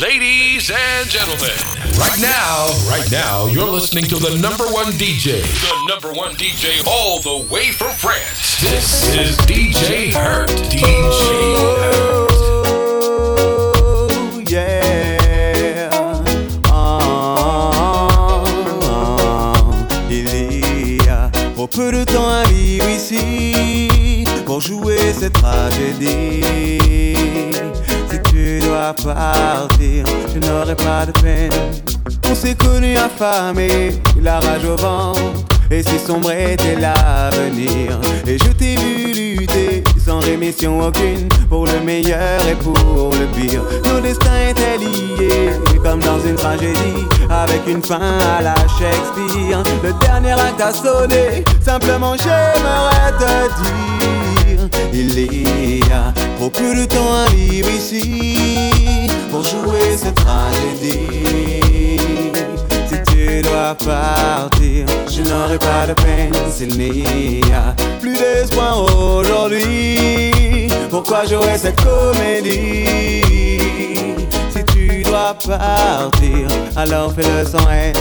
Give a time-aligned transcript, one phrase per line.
[0.00, 1.50] Ladies and gentlemen,
[1.98, 6.82] right now, right now, you're listening to the number one DJ, the number one DJ
[6.86, 8.62] all the way from France.
[8.62, 10.48] This is DJ Hurt.
[10.48, 12.30] DJ Hurt.
[13.52, 15.90] Oh, yeah.
[16.68, 18.08] Ah,
[20.08, 26.40] il y a trop peu de temps à vivre ici pour jouer cette tragédie.
[28.80, 31.52] Partir, je n'aurai pas de peine.
[32.30, 33.90] On s'est connus affamés,
[34.22, 35.20] la rage au ventre.
[35.70, 41.78] Et si sombre était l'avenir Et je t'ai vu lutter sans rémission aucune Pour le
[41.84, 47.82] meilleur et pour le pire Nos destins étaient liés comme dans une tragédie Avec une
[47.82, 55.92] fin à la Shakespeare Le dernier acte a sonné Simplement j'aimerais te dire Il y
[55.92, 58.69] a trop peu de temps à vivre ici
[59.30, 62.00] Pour jouer cette tragédie
[62.88, 70.68] si tu dois partir, je n'aurai pas de peine s'il n'y a plus d'espoir aujourd'hui.
[70.90, 72.84] Pourquoi jouer cette comédie?
[74.50, 77.94] Si tu dois partir, alors fais-le sans haine.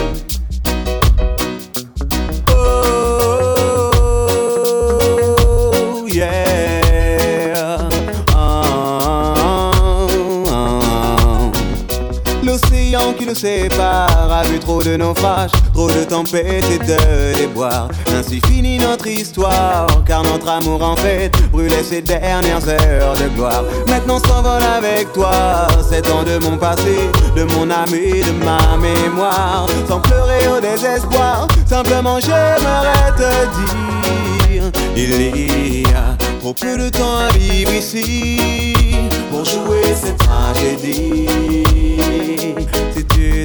[13.29, 17.87] Nous sépare a vu trop de naufrages, trop de tempêtes et de déboires.
[18.17, 23.63] Ainsi finit notre histoire, car notre amour en fait brûlait ses dernières heures de gloire.
[23.87, 26.97] Maintenant s'envole avec toi, sept ans de mon passé,
[27.35, 29.67] de mon âme et de ma mémoire.
[29.87, 33.29] Sans pleurer au désespoir, simplement j'aimerais te
[34.53, 34.63] dire,
[34.95, 38.73] il y a trop peu de temps à vivre ici
[39.29, 41.27] pour jouer cette tragédie.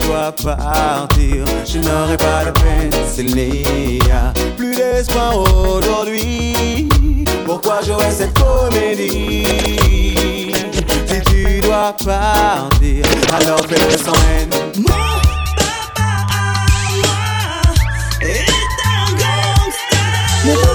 [0.07, 6.89] Dois partir, je n'aurai pas de peine s'il n'y a plus d'espoir aujourd'hui.
[7.47, 9.45] Pourquoi jouer cette comédie?
[11.07, 14.51] Si tu dois partir, alors fais-le sans haine.
[14.77, 14.85] Mon
[15.57, 16.43] papa à
[16.97, 17.25] moi
[18.21, 18.47] est
[18.85, 20.74] un gangster.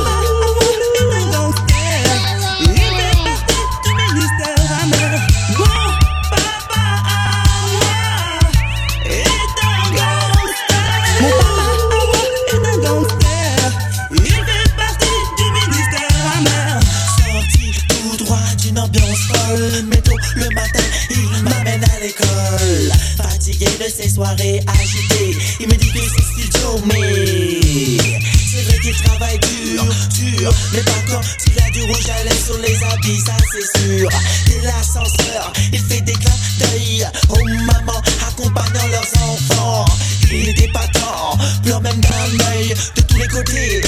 [24.37, 27.97] Il me dit que c'est studio, mais
[28.45, 30.53] c'est vrai qu'il travaille dur, dur.
[30.73, 34.09] Mais par contre, s'il a du rouge à lèvres sur les habits, ça c'est sûr.
[34.51, 39.85] Et l'ascenseur, il fait des clins d'œil aux mamans accompagnant leurs enfants.
[40.31, 43.81] Il pas temps, pleure même d'un œil de tous les côtés.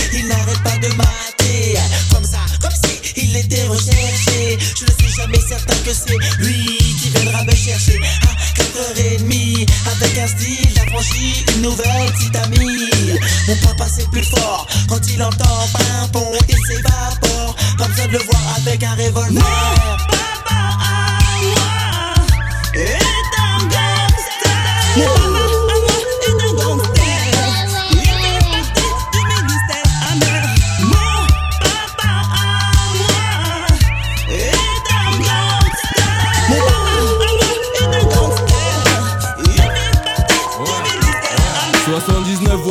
[11.56, 13.20] Une nouvelle petite amie.
[13.48, 17.56] Mon papa c'est plus fort quand il entend pimpon, il s'évapore.
[17.78, 19.81] Pas besoin de le voir avec un revolver.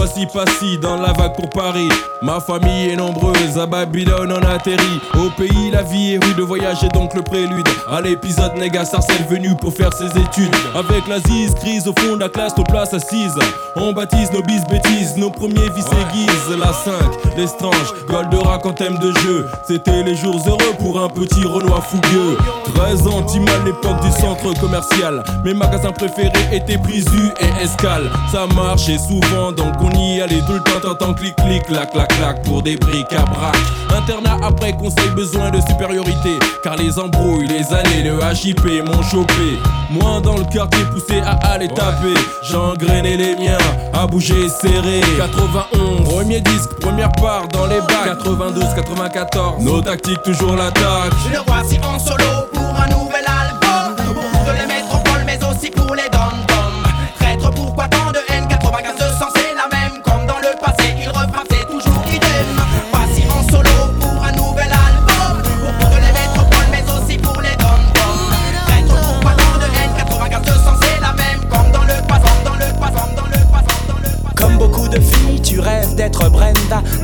[0.01, 1.91] Voici Passy dans la vague pour Paris.
[2.23, 5.01] Ma famille est nombreuse, à Babylone on atterrit.
[5.15, 7.69] Au pays la vie est rude, le voyage est donc le prélude.
[7.91, 10.55] À l'épisode Néga Sarcelle venu pour faire ses études.
[10.75, 13.39] Avec la zise grise au fond de la classe, nos places assises.
[13.77, 16.93] On baptise nos bis bêtises, nos premiers vices aiguisent La 5,
[17.37, 19.47] l'estrange, Goldorak en thème de jeu.
[19.67, 22.39] C'était les jours heureux pour un petit Renoir fougueux.
[22.75, 25.23] 13 ans, à l'époque du centre commercial.
[25.45, 28.11] Mes magasins préférés étaient Prisu et Escale.
[28.33, 32.09] Ça marchait souvent donc on y allait tout le temps T'entends clic clic, clac clac
[32.09, 33.57] clac pour des briques à brac
[33.97, 39.59] Internat après conseil, besoin de supériorité Car les embrouilles, les années, le HIP m'ont chopé.
[39.91, 42.15] Moi dans le quartier poussé à aller taper
[42.51, 43.59] J'engrainais les miens,
[43.93, 45.01] à bouger serré.
[45.19, 48.05] 91, premier disque, première part dans les bacs.
[48.05, 51.13] 92, 94, nos tactiques toujours l'attaque.
[51.33, 52.50] Le voici en solo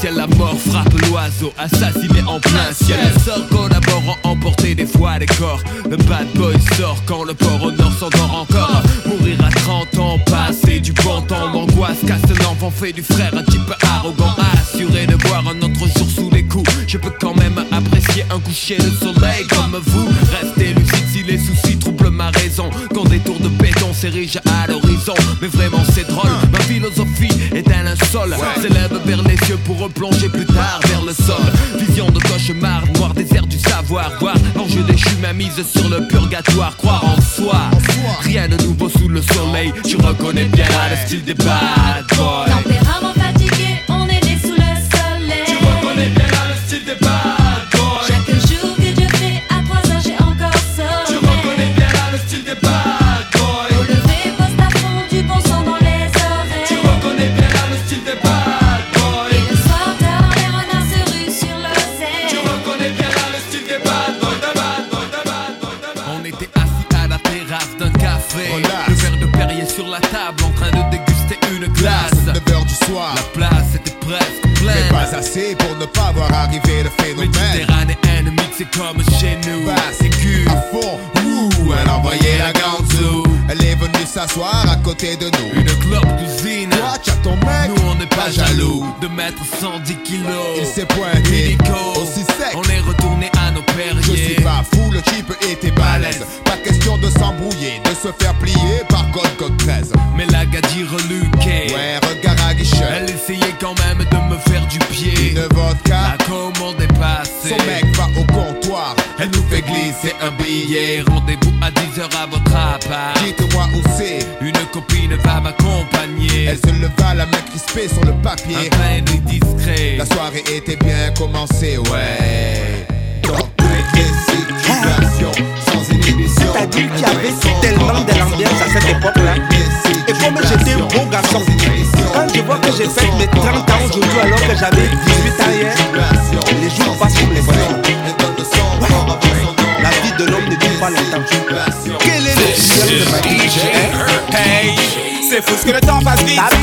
[0.00, 0.14] substantiel.
[0.14, 2.98] La mort frappe l'oiseau, assassiné en plein ciel.
[3.02, 5.62] Les sorts collaborant, emporter des fois des corps.
[5.88, 8.82] Le bad boy sort quand le port au nord s'endort encore.
[9.06, 11.52] Mourir à 30 ans, passer du bon temps.
[11.52, 14.34] L'angoisse casse l'enfant, fait du frère un type arrogant.
[14.54, 16.42] Assuré de voir un autre jour sous les
[16.86, 20.08] Je peux quand même apprécier un coucher de soleil comme vous.
[20.40, 22.68] Restez lucide si les soucis troublent ma raison.
[22.92, 25.14] Quand des tours de béton s'érigent à l'horizon.
[25.40, 28.36] Mais vraiment c'est drôle, ma philosophie est un linceul.
[28.60, 31.42] S'élève vers les cieux pour replonger plus tard vers le sol.
[31.78, 34.10] Vision de cauchemar, noir désert du savoir.
[34.18, 36.76] Voir l'enjeu déchu ma mise sur le purgatoire.
[36.76, 37.70] Croire en soi,
[38.22, 39.72] rien de nouveau sous le soleil.
[39.86, 43.19] Tu reconnais bien le style des bad boys.
[84.90, 85.60] Côté de nous.
[85.60, 86.68] Une.
[86.70, 86.92] Toi,
[87.22, 87.68] ton mec.
[87.68, 90.58] Nous on n'est pas jaloux de mettre 110 kilos.
[90.58, 91.19] Il s'est pointé.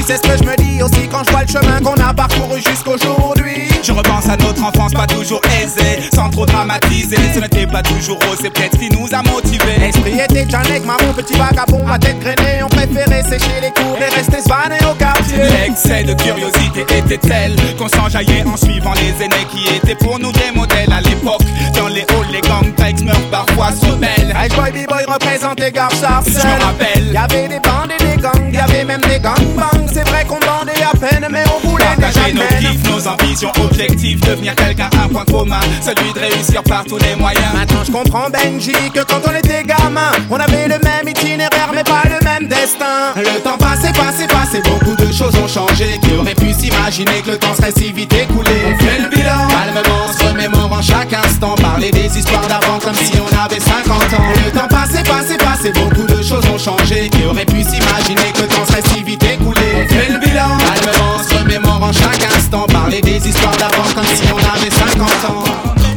[0.07, 2.61] C'est ce que je me dis aussi quand je vois le chemin qu'on a parcouru
[2.61, 3.67] jusqu'aujourd'hui.
[3.83, 7.17] Je repense à notre enfance pas toujours aisée, sans trop dramatiser.
[7.33, 9.77] Ce n'était pas toujours rose, c'est peut-être ce qui nous a motivés.
[9.79, 12.63] L'esprit était Janek, maman, petit vagabond, ma tête grainée.
[12.63, 15.37] On préférait sécher les cours et rester svané au quartier.
[15.37, 20.31] L'excès de curiosité était tel qu'on s'enjaillait en suivant les aînés qui étaient pour nous
[20.31, 21.41] des modèles à l'époque.
[21.75, 24.33] Dans les halls, les gangs meurent parfois se rebellent.
[24.35, 28.83] Hey boy, b-boy représente les gars Je me rappelle, y'avait des bandes des gangs, y'avait
[28.83, 29.87] même des gangbangs.
[29.91, 34.19] C'est vrai qu'on bandait à peine, mais on voulait Partager nos kiffs, nos ambitions, objectifs,
[34.21, 37.45] devenir quelqu'un, un point commun, celui de réussir par tous les moyens.
[37.53, 41.83] Maintenant je comprends Benji que quand on était gamin, on avait le même itinéraire mais
[41.83, 43.13] pas le même destin.
[43.15, 45.99] Le temps passé, passé, passé, beaucoup de choses ont changé.
[46.01, 48.51] Qui aurait pu s'imaginer que le temps serait si vite écoulé?
[48.67, 53.13] On fait le bilan, calmement, se remémorant chaque instant, parler des histoires d'avant comme si
[53.19, 54.33] on avait 50 ans.
[54.43, 57.07] Le temps passé, passé, passé, beaucoup de choses ont changé.
[57.09, 59.61] Qui aurait pu s'imaginer que temps serait si vite écoulé?
[59.75, 64.23] On fait le bilan, calmement, se remémorant chaque instant, parler des histoires d'avant comme si
[64.33, 65.43] on avait 50 ans.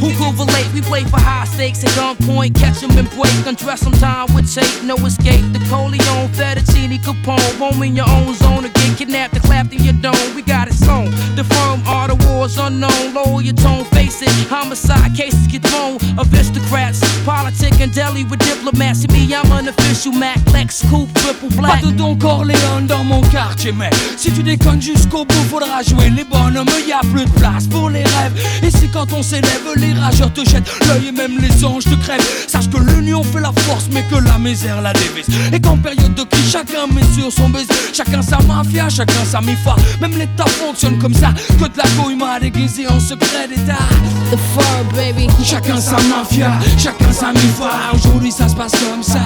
[0.02, 0.68] Who can relate?
[0.74, 4.52] We play for high stakes at gunpoint, catch him and break, undress him time with
[4.52, 5.44] tape, no escape.
[5.52, 9.84] The Coleon, Fettuccine, Capone, home in your own zone to get kidnapped and clapped in
[9.84, 10.34] your dome.
[10.34, 11.10] We got it sewn.
[11.36, 13.12] The firm are wars unknown.
[13.14, 14.30] Lower your tone, face it.
[14.48, 15.98] Homicide cases get thrown.
[16.18, 19.00] Aristocrats, politic and deli with diplomats.
[19.00, 21.82] See me, I'm an official Mac, Lex, Coupe, triple black.
[21.82, 26.10] Pas de Don Corleone dans mon quartier, mais si tu déconnes jusqu'au bout, faudra jouer
[26.10, 26.68] les bonhommes.
[26.88, 28.34] Y a plus de place pour les rêves.
[28.62, 31.94] Et c'est quand on s'élève, les rageurs te jettent l'œil et même les anges te
[31.94, 32.26] crèvent.
[32.48, 35.28] Sache que l'union fait la force, mais que la misère la dévise.
[35.52, 37.74] Et qu'en période de crise, chacun met sur son baiser.
[37.92, 39.76] Chacun sa mafia, chacun sa mifa.
[40.00, 41.32] Même l'État fonctionne comme ça.
[41.58, 43.88] Que de la couille m'a déguisé en secret d'État.
[44.30, 45.26] The fur, baby.
[45.42, 47.92] Chacun sa mafia, chacun sa mifa.
[47.92, 49.18] Aujourd'hui ça se passe comme ça.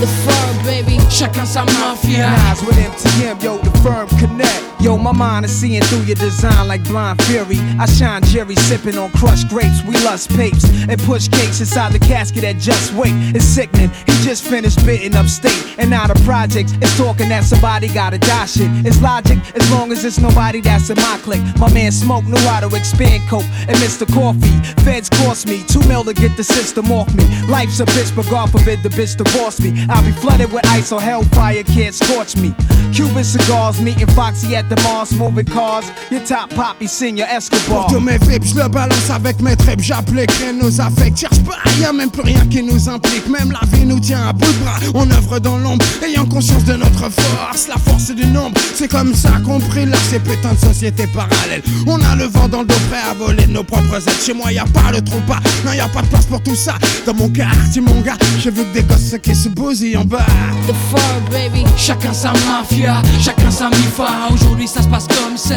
[0.00, 0.98] The fur, baby.
[1.10, 2.30] Chacun sa mafia.
[2.66, 4.68] With MTM, yo, the firm connect.
[4.80, 7.58] Yo, my mind is seeing through your design like blind fury.
[7.80, 9.82] I shine Jerry sipping on crushed grapes.
[9.82, 13.12] We lust papes and push cakes inside the casket at Just Wait.
[13.34, 13.90] It's sickening.
[14.06, 15.76] He just finished spitting upstate.
[15.78, 18.70] And now the project is talking that somebody gotta die shit.
[18.86, 21.42] It's logic as long as it's nobody that's in my clique.
[21.58, 24.06] My man Smoke knew how to expand coke and Mr.
[24.12, 24.58] Coffee.
[24.82, 27.24] Feds cost me two mil to get the system off me.
[27.48, 29.86] Life's a bitch, but God forbid the bitch divorce me.
[29.88, 32.54] I'll be flooded with ice or hellfire can't scorch me.
[32.92, 35.90] Cuban cigars, meeting Foxy at the Mars, moving cars.
[36.10, 37.86] Your top poppy, senior Escobar.
[37.88, 41.18] Pour mes vips, je le balance avec mes tripes, j'applique rien nos affects.
[41.18, 43.28] Cherche pas, y'a même plus rien qui nous implique.
[43.28, 44.78] Même la vie nous tient à bout de bras.
[44.94, 47.68] On œuvre dans l'ombre, ayant conscience de notre force.
[47.68, 51.62] La force du nombre, c'est comme ça qu'on brille là, ces putains de sociétés parallèles.
[51.86, 54.14] On a le vent dans le dos prêt à voler nos propres ailes.
[54.24, 56.42] Chez moi, y a pas le trou pas, non, y a pas de place pour
[56.42, 56.74] tout ça.
[57.06, 60.26] Dans mon quartier, mon gars, j'ai vu que des gosses qui se bousillent en bas.
[60.66, 61.64] The fur, baby.
[61.76, 64.06] Chacun sa mafia, chacun sa mifa.
[64.32, 65.56] Aujourd'hui ça se passe comme ça.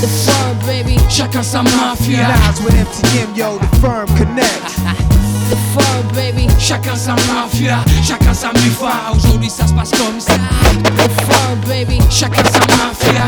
[0.00, 0.96] The fur, baby.
[1.08, 2.28] Chacun sa mafia.
[2.64, 4.62] With MTM, yo, the firm connect.
[5.48, 6.46] The fur, baby.
[6.58, 9.12] Chacun sa mafia, chacun sa mifa.
[9.14, 10.34] Aujourd'hui ça se passe comme ça.
[10.82, 11.98] The fur, baby.
[12.10, 13.24] Chacun sa mafia.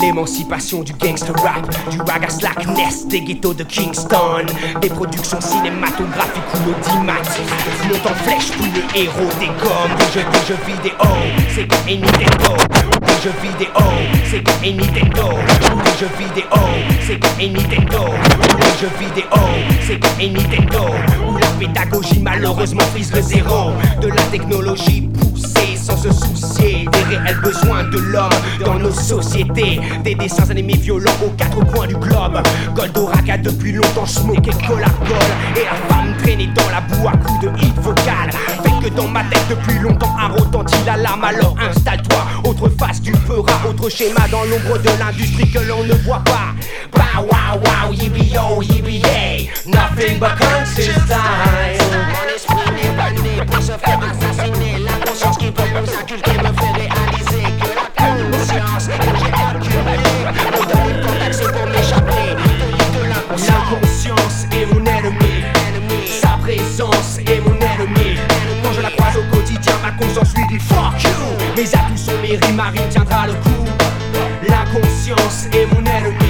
[0.00, 4.46] L'émancipation du gangster rap, du rag à slackness, des ghettos de Kingston,
[4.80, 7.44] des productions cinématographiques ou audimatiques.
[7.88, 10.94] Monte en flèche, tous les héros des gommes, des jeux, des jeux vidéo,
[11.54, 12.56] c'est comme Nintendo.
[13.00, 13.70] Des jeux vidéo,
[14.30, 15.28] c'est comme un Nintendo.
[15.84, 16.60] Les jeux vidéo,
[17.06, 18.04] c'est comme un Nintendo.
[18.58, 19.40] Les jeux vidéo,
[19.86, 20.84] c'est comme un Nintendo.
[21.28, 23.72] Où la pédagogie malheureusement frise le zéro.
[24.00, 25.59] De la technologie poussée
[25.90, 28.30] sans se soucier des réels besoins de l'homme
[28.64, 29.80] dans nos sociétés.
[30.04, 32.40] Des dessins animés violents aux quatre coins du globe.
[32.74, 37.12] Goldorak a depuis longtemps smoké cola colle Et la femme traînée dans la boue à
[37.12, 38.30] coups de hit vocal.
[38.62, 41.24] Fait que dans ma tête depuis longtemps a retenti l'alarme.
[41.24, 45.94] Alors installe-toi, autre face du fera, autre schéma dans l'ombre de l'industrie que l'on ne
[46.04, 46.54] voit pas.
[47.12, 49.50] Bah wow wow, yippee yo, yippee yay.
[49.66, 51.78] Nothing but conscious time.
[52.14, 54.78] Mon esprit n'est pas né pour se faire assassiner.
[54.78, 60.22] La conscience qui peut nous inculquer me fait réaliser que la conscience que j'ai accumulée
[60.52, 62.36] me donne porte d'accès pour m'échapper
[63.30, 65.44] l'inconscience est mon ennemi.
[66.06, 68.18] Sa présence est mon ennemi.
[68.62, 71.10] Quand je la croise au quotidien, ma conscience lui dit fuck you.
[71.56, 73.66] Mes atouts sont mes rimes, ma rime tiendra le coup.
[74.48, 76.29] La conscience est mon ennemi.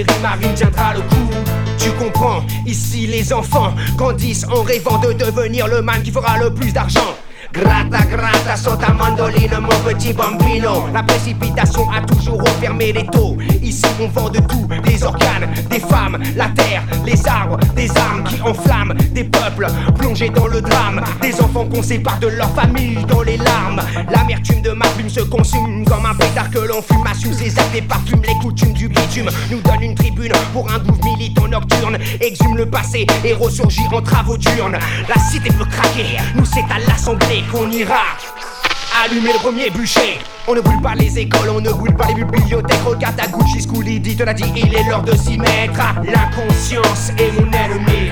[0.00, 1.30] Atouts sont mes rimes, ma rime tiendra le coup.
[1.78, 6.52] Tu comprends, ici les enfants grandissent en rêvant de devenir le man qui fera le
[6.52, 7.14] plus d'argent.
[7.52, 10.88] Grata grata sur ta mandoline mon petit bambino.
[10.92, 13.36] La précipitation a toujours refermé les taux.
[13.62, 18.24] Ici on vend de tout, des organes, des femmes, la terre, les arbres, des armes
[18.24, 19.66] qui enflamment Des peuples
[19.98, 21.02] plongés dans le drame.
[21.22, 23.80] Des enfants qu'on sépare de leur famille dans les larmes.
[24.10, 27.06] L'amertume de ma plume se consume comme un pétard que l'on fume.
[27.10, 30.78] Assume ses actes et parfume les coutumes du bitume Nous donne une tribune pour un
[30.78, 36.18] groove militant nocturne Exhume le passé et ressurgit en travaux diurnes La cité peut craquer,
[36.34, 38.02] nous c'est à l'assemblée qu'on ira
[39.04, 40.18] Allumer le premier bûcher.
[40.48, 42.82] On ne brûle pas les écoles, on ne brûle pas les bibliothèques.
[42.86, 45.78] Regarde à Gucci, Scoolidi te l'a dit, il est l'heure de s'y mettre.
[45.78, 48.10] Ah, L'inconscience est mon ennemi.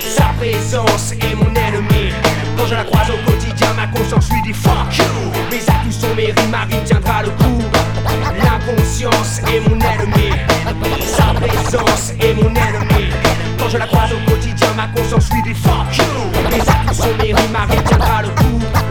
[0.00, 2.12] Sa présence est mon ennemi.
[2.56, 5.04] Quand je la croise au quotidien, ma conscience lui dit fuck you.
[5.50, 7.62] Mes atouts sont mes rimes, ma rime tiendra le coup.
[8.42, 10.30] L'inconscience est mon ennemi.
[11.04, 13.10] Sa présence est mon ennemi.
[13.58, 16.50] Quand je la croise au quotidien, ma conscience lui dit fuck you.
[16.50, 18.43] Mes atouts sont mes rimes, ma rime tiendra le coup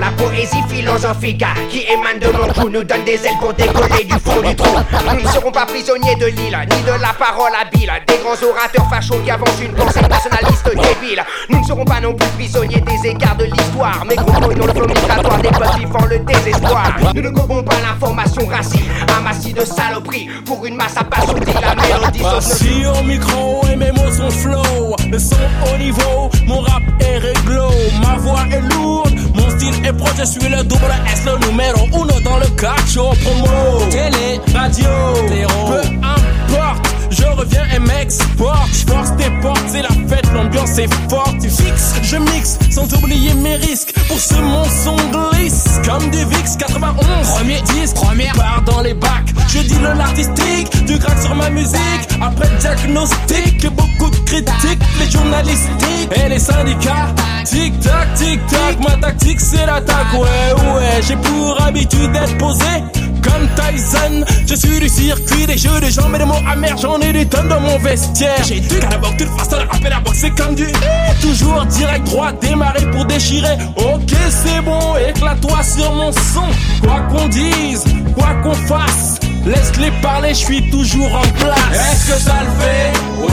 [0.03, 4.19] La poésie philosophique qui émane de mon cou nous donne des ailes pour décoller du
[4.19, 4.75] fond du trou.
[5.09, 8.89] Nous ne serons pas prisonniers de l'île, ni de la parole habile, des grands orateurs
[8.89, 11.23] fachos qui avancent une pensée nationaliste débile.
[11.47, 14.73] Nous ne serons pas non plus prisonniers des écarts de l'histoire, mais gros dans le
[14.73, 16.97] flot migratoire des peuples vivant le désespoir.
[17.15, 18.81] Nous ne gobons pas l'information racine,
[19.17, 23.93] un massif de saloperies pour une masse abasourdie, la mélodie Assis au micro et mes
[23.93, 24.95] mots sont flow.
[25.09, 25.35] Le son
[25.73, 27.69] au niveau, mon rap est réglo.
[28.01, 29.12] Ma voix est lourde,
[29.67, 30.17] est proche.
[30.19, 33.89] Je suis le double S, le numéro uno dans le cacho promo.
[33.89, 34.85] Télé, radio,
[35.27, 36.92] peu importe.
[37.15, 41.49] Je reviens et m'exporte, je force tes portes, c'est la fête, l'ambiance est forte, tu
[41.49, 46.57] fixes, je mixe, sans oublier mes risques, pour ce mon son glisse, comme du VIX
[46.57, 47.05] 91,
[47.35, 51.51] premier disque, première part dans les bacs, je dis le l'artistique, du crack sur ma
[51.51, 57.13] musique, après diagnostic, beaucoup de critiques, les journalistiques et les syndicats,
[57.45, 62.65] tic tac, tic tac, ma tactique c'est l'attaque, ouais ouais, j'ai pour habitude d'être posé,
[63.23, 66.99] comme Tyson, je suis du circuit des jeux de jambes et des mots amers, j'en
[66.99, 68.43] ai des tonnes dans mon vestiaire.
[68.45, 70.67] J'ai du carabok, toute façon, le rap et la boxe, c'est comme du
[71.21, 73.57] Toujours direct droit, démarrer pour déchirer.
[73.77, 76.47] Ok, c'est bon, éclate-toi sur mon son.
[76.83, 77.83] Quoi qu'on dise,
[78.15, 81.57] quoi qu'on fasse, laisse-les parler, je suis toujours en place.
[81.71, 82.91] Est-ce que ça le fait?
[83.21, 83.29] Ouais,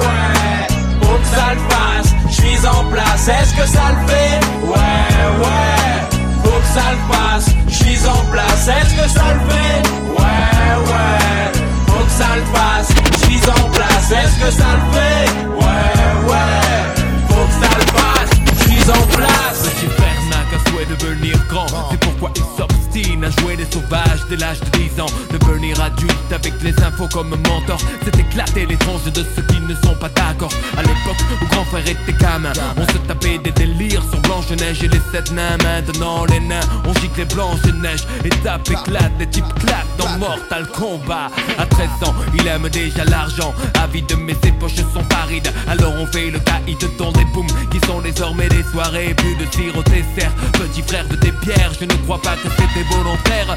[0.00, 0.66] ouais.
[1.02, 3.28] Faut que ça le fasse, je suis en place.
[3.28, 4.40] Est-ce que ça le fait?
[4.66, 6.18] Ouais, ouais.
[6.44, 7.54] Faut que ça le fasse,
[7.98, 8.68] suis en place.
[8.68, 9.88] Est-ce que ça le fait?
[10.08, 11.52] Ouais, ouais.
[11.86, 14.12] Faut que ça le fasse, je suis en place.
[14.12, 15.30] Est-ce que ça le fait?
[15.48, 16.94] Ouais, ouais.
[17.28, 19.17] Faut que ça le fasse, je suis en place.
[23.78, 25.06] Sauvages dès l'âge de 10 ans.
[25.30, 27.78] Devenir adulte avec les infos comme mentor.
[28.04, 30.52] C'est éclater les tranches de ceux qui ne sont pas d'accord.
[30.76, 34.88] À l'époque où grand frère était gamin, on se tapait des délires sur Blanche-Neige et
[34.88, 35.56] les sept nains.
[35.62, 38.06] Maintenant les nains, on gicle les Blanche-Neige.
[38.24, 41.30] Et tape éclate, les types claquent dans Mortal Kombat.
[41.58, 43.54] À 13 ans, il aime déjà l'argent.
[43.82, 45.50] Avide, mais ses poches sont parides.
[45.68, 49.14] Alors on fait le caïd dans les booms qui sont désormais des soirées.
[49.14, 50.32] Plus de tir au dessert.
[50.52, 53.56] Petit frère de tes pierres, je ne crois pas que c'était volontaire.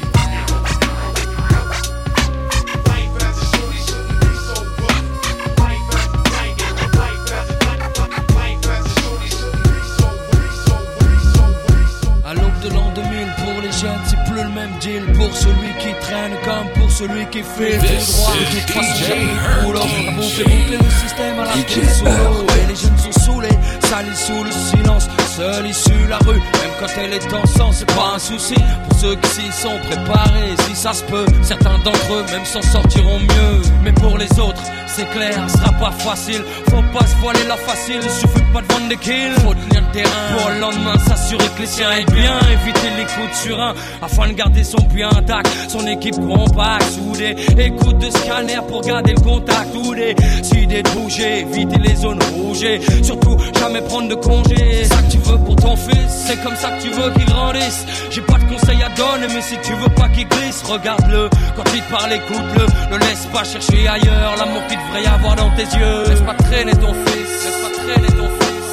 [17.01, 18.33] Celui qui fait le This droit.
[18.33, 19.79] toute façon, DJ jamais boulot.
[20.05, 22.45] La bouffe le système à la solo.
[22.61, 25.07] Et les jeunes sont saoulés, salis sous le silence.
[25.35, 28.55] Seule issue la rue, même quand elle est en sang, c'est pas un souci.
[28.87, 32.61] Pour ceux qui s'y sont préparés, si ça se peut, certains d'entre eux même s'en
[32.61, 33.61] sortiront mieux.
[33.83, 34.61] Mais pour les autres,
[34.95, 36.43] c'est clair, ce sera pas facile.
[36.69, 39.33] Faut pas se voiler la facile, suffit pas de vendre des kills.
[39.45, 42.39] Faut tenir le terrain pour le lendemain s'assurer que les siens aillent bien.
[42.51, 45.49] Éviter les coups de surin afin de garder son puits intact.
[45.69, 47.35] Son équipe compacte, soudée.
[47.57, 49.67] Écoute de scanner pour garder le contact.
[49.75, 50.15] Ou des
[50.55, 52.63] idées de bouger, éviter les zones rouges.
[52.63, 54.55] et Surtout jamais prendre de congé.
[54.83, 57.25] C'est ça que tu veux pour ton fils, c'est comme ça que tu veux qu'il
[57.25, 57.85] grandisse.
[58.09, 61.29] J'ai pas de conseils à donner, mais si tu veux pas qu'il glisse, regarde-le.
[61.55, 62.65] Quand il te parle, écoute-le.
[62.91, 66.03] Ne laisse pas chercher ailleurs l'amour qu'il devrait y avoir dans tes yeux.
[66.07, 68.67] Laisse pas traîner ton fils, laisse pas traîner ton fils.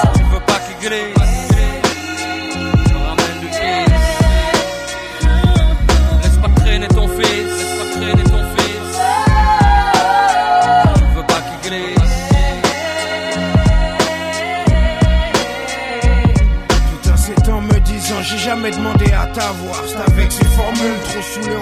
[0.00, 1.14] Si tu veux pas qu'il glisse,
[2.92, 3.94] ramène du kiss.
[6.22, 8.88] Laisse pas traîner ton fils, laisse pas traîner ton fils.
[10.62, 11.96] Si tu veux pas qu'il glisse.
[17.02, 21.00] Tout un sept ans me disant j'ai jamais demandé à t'avoir C'est avec ces formules
[21.04, 21.56] trop saoulées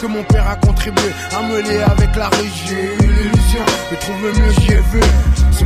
[0.00, 4.32] que mon père a contribué à me lier avec la rue J'ai l'illusion de trouver
[4.32, 5.00] mieux j'y ai vu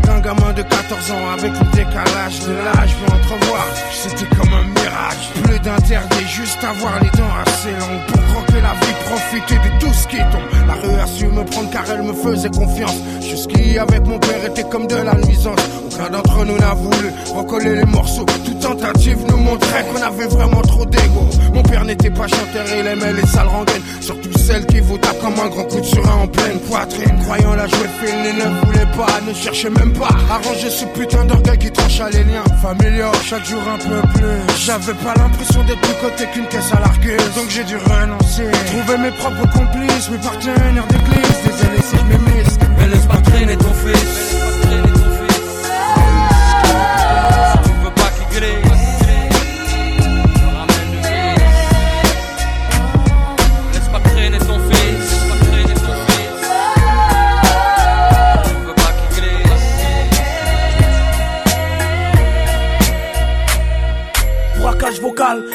[0.05, 4.65] Qu'un gamin de 14 ans avec le décalage de l'âge peut entrevoir C'était comme un
[4.65, 5.31] mirage.
[5.43, 9.93] Plus d'interdit juste avoir les dents assez longues Pour croquer la vie profiter de tout
[9.93, 12.97] ce qui tombe La rue a su me prendre car elle me faisait confiance.
[13.21, 15.61] Jusqu'y avec mon père était comme de la nuisance.
[15.87, 18.27] Aucun d'entre nous n'a voulu recoller les morceaux.
[18.45, 21.29] Toute tentative nous montrait qu'on avait vraiment trop d'ego.
[21.53, 23.83] Mon père n'était pas chanteur, il aimait les sales rengaines.
[24.01, 27.19] Surtout celles qui vous comme un grand coup de surin en pleine poitrine.
[27.25, 30.09] Croyant la jouer fine, il ne voulait pas, ne cherchait même pas.
[30.31, 32.45] À ranger ce putain d'orgueil qui trancha les liens.
[32.61, 34.65] Familiaux Chaque jour un peu plus.
[34.65, 38.51] J'avais pas l'impression d'être plus côté qu'une caisse à largueuse Donc j'ai dû renoncer.
[38.67, 41.39] Trouver mes propres complices, mes partenaires d'église.
[41.45, 44.64] Désolé si je m'émisse Mais laisse pas traîner ton fils.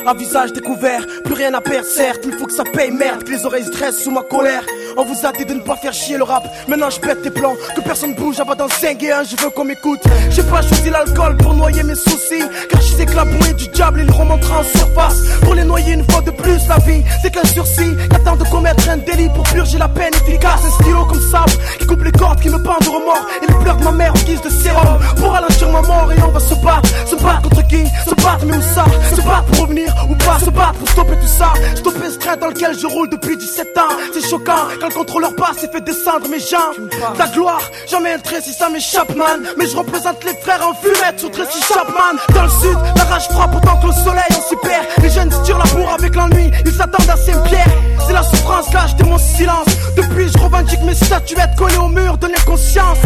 [0.05, 1.05] À visage découvert,
[1.39, 4.03] rien à perdre, certes, il faut que ça paye, merde, que les oreilles se dressent
[4.03, 4.61] sous ma colère.
[4.97, 7.29] On vous a dit de ne pas faire chier le rap, maintenant je pète tes
[7.29, 10.01] plans, que personne bouge, avant dans 5 et 1, je veux qu'on m'écoute.
[10.31, 13.69] J'ai pas choisi l'alcool pour noyer mes soucis, car je sais que la bouée du
[13.69, 15.21] diable, il remontera en surface.
[15.41, 18.89] Pour les noyer une fois de plus, la vie, c'est qu'un sursis, qu'attend de commettre
[18.89, 20.59] un délit pour purger la peine efficace.
[20.67, 23.57] Un stylo comme sable, qui coupe les cordes, qui me pendent de remords, et les
[23.63, 26.39] pleurs de ma mère en guise de sérum, pour ralentir ma mort, et on va
[26.41, 27.85] se battre, se battre contre qui?
[28.05, 28.83] Se battre, mais où ça?
[29.15, 30.37] Se battre pour revenir ou pas?
[30.39, 31.53] Se battre pour stopper tout ça.
[31.75, 33.95] Ce train dans lequel je roule depuis 17 ans.
[34.13, 36.89] C'est choquant quand le contrôleur passe et fait descendre mes jambes.
[37.17, 39.43] Ta gloire, jamais un trait si ça m'échappe man.
[39.57, 42.17] Mais je représente les frères en fumette sur Tracy Chapman.
[42.33, 45.31] Dans le sud, la rage frappe autant que le soleil on s'y perd Les jeunes
[45.31, 49.09] se tirent la bourre avec l'ennui Ils s'attendent à Saint-Pierre C'est la souffrance là, j'étais
[49.09, 49.67] mon silence.
[49.95, 52.97] Depuis je revendique mes statuettes collées au mur Donner conscience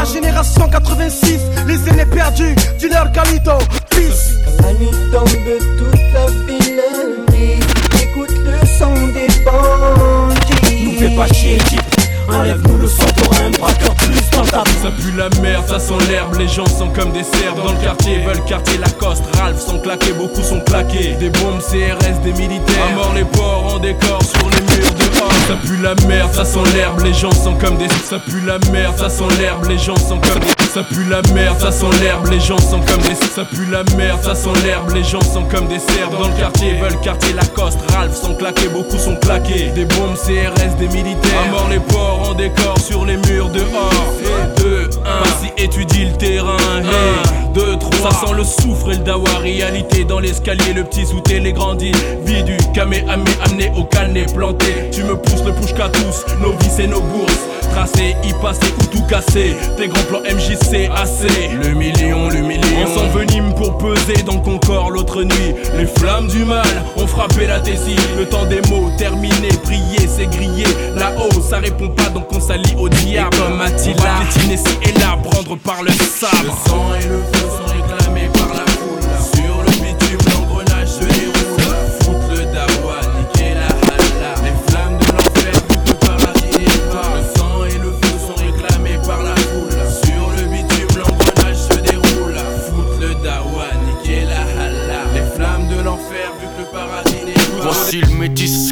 [0.00, 3.58] la génération 86, les aînés perdus, dealer Calito,
[3.90, 4.32] peace.
[4.46, 5.28] Quand la nuit tombe,
[5.78, 6.80] toute la ville.
[8.02, 10.84] Écoute le son des bandits.
[10.84, 11.58] Nous fais pas chier.
[12.32, 14.14] Enlève-nous le son, t'auras un braqueur plus
[14.82, 17.78] Ça pue la merde, ça sent l'herbe, les gens sont comme des cerfs dans le
[17.78, 21.16] quartier, veulent quartier Lacoste, Ralph sont claqués, beaucoup sont claqués.
[21.18, 25.32] Des bombes CRS, des militaires, à mort les porcs en décor sur les murs dehors.
[25.48, 28.58] Ça pue la merde, ça sent l'herbe, les gens sont comme des Ça pue la
[28.70, 31.90] merde, ça sent l'herbe, les gens sont comme des Ça pue la merde, ça sent
[32.00, 35.20] l'herbe, les gens sont comme des Ça pue la merde, ça sent l'herbe, les gens
[35.20, 39.16] sont comme des cerfs dans le quartier, veulent quartier Lacoste, Ralph sont claqués, beaucoup sont
[39.16, 39.70] claqués.
[39.74, 44.14] Des bombes CRS, des militaires, à mort les porcs en décor sur les murs dehors.
[44.58, 46.56] 2, 1, vas-y étudie le terrain.
[47.52, 49.28] 2, 3, ça sent le soufre et le dawa.
[49.42, 51.92] Réalité dans l'escalier, le petit zouté, les grandis.
[52.24, 54.88] Vie du camé, amé, amené au calné, planté.
[54.92, 57.40] Tu me pousses le push qu'à tous, nos vies et nos bourses.
[57.72, 59.54] Tracé, y passer ou tout casser.
[59.76, 61.28] Tes grands plans MJC, AC.
[61.62, 62.84] Le million, le million.
[62.84, 65.54] On s'envenime pour peser dans ton corps l'autre nuit.
[65.76, 67.96] Les flammes du mal ont frappé la thésie.
[68.18, 70.64] Le temps des mots terminé, prier, c'est grillé.
[70.96, 73.36] Là-haut, ça répond pas donc on s'allie au diable.
[73.36, 76.32] Et comme Attila, piétiner ci et là, prendre par le sabre.
[76.44, 77.79] Le sang et le feu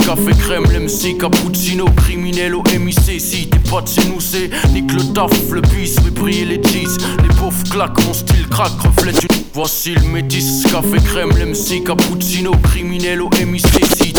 [0.09, 3.21] café crème, l'MC, cappuccino, criminel au MIC.
[3.21, 6.63] Si t'es pas de chez nous, c'est nique le taf, le bis, mais briller les
[6.63, 6.97] cheese.
[7.23, 9.43] Les pauvres claquent, mon style craque, reflète une.
[9.53, 13.67] Voici le métis, café crème, l'MC, cappuccino, criminel au MIC.
[13.85, 14.15] Si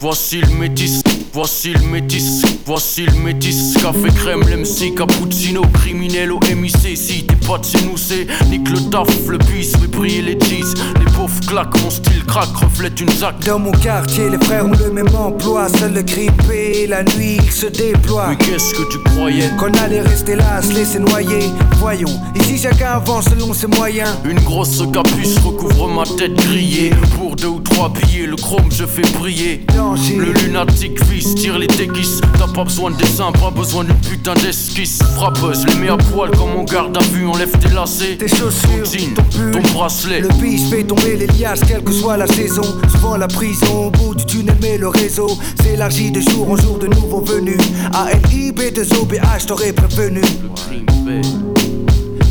[0.00, 6.38] Voici le métis, voici le métis, voici le métis, café crème, l'MC, cappuccino, criminel au
[6.54, 6.96] MIC.
[6.96, 10.38] Si t'es pas de chez nous, c'est nique le taf, le bis, mais briller les
[10.40, 10.74] cheese.
[11.00, 13.40] Les pauvres claquent, mon style craque, reflète une zac.
[13.44, 15.68] Dans mon quartier, les frères ont le même emploi.
[15.68, 18.28] Seul le grippé, la nuit, il se déploie.
[18.28, 19.50] Mais qu'est-ce que tu croyais?
[19.58, 21.50] Qu'on allait rester là, se laisser noyer.
[21.80, 24.10] Voyons, ici chacun avance selon ses moyens.
[24.24, 26.90] Une grosse capuche recouvre ma tête grillée.
[27.16, 29.66] Pour deux ou trois billets, le chrome je fais briller.
[29.94, 32.20] Le lunatique fils tire les déguises.
[32.38, 34.98] T'as pas besoin de dessin, pas besoin d'une putain d'esquisse.
[35.16, 37.26] Frappeuse, les mets à poil comme on garde à vue.
[37.26, 40.20] Enlève tes lacets, tes chaussures, ton jean, ton pull, ton bracelet.
[40.20, 42.62] Le bis fait tomber les liasses, quelle que soit la saison.
[42.92, 45.30] Souvent la prison, au bout du tunnel, mais le réseau
[45.62, 47.56] s'élargit de jour en jour de nouveaux venus.
[47.94, 50.20] ALIB de OBH, t'aurais prévenu.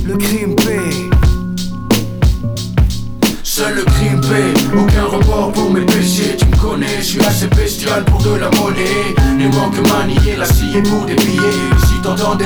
[0.05, 1.17] Le crime paie.
[3.43, 6.26] Seul le crime paie, aucun report pour mes péchés.
[7.07, 9.15] Suis assez bestial pour de la monnaie.
[9.39, 11.39] Les manques manier la scie pour des billets.
[11.87, 12.45] Si t'entendais,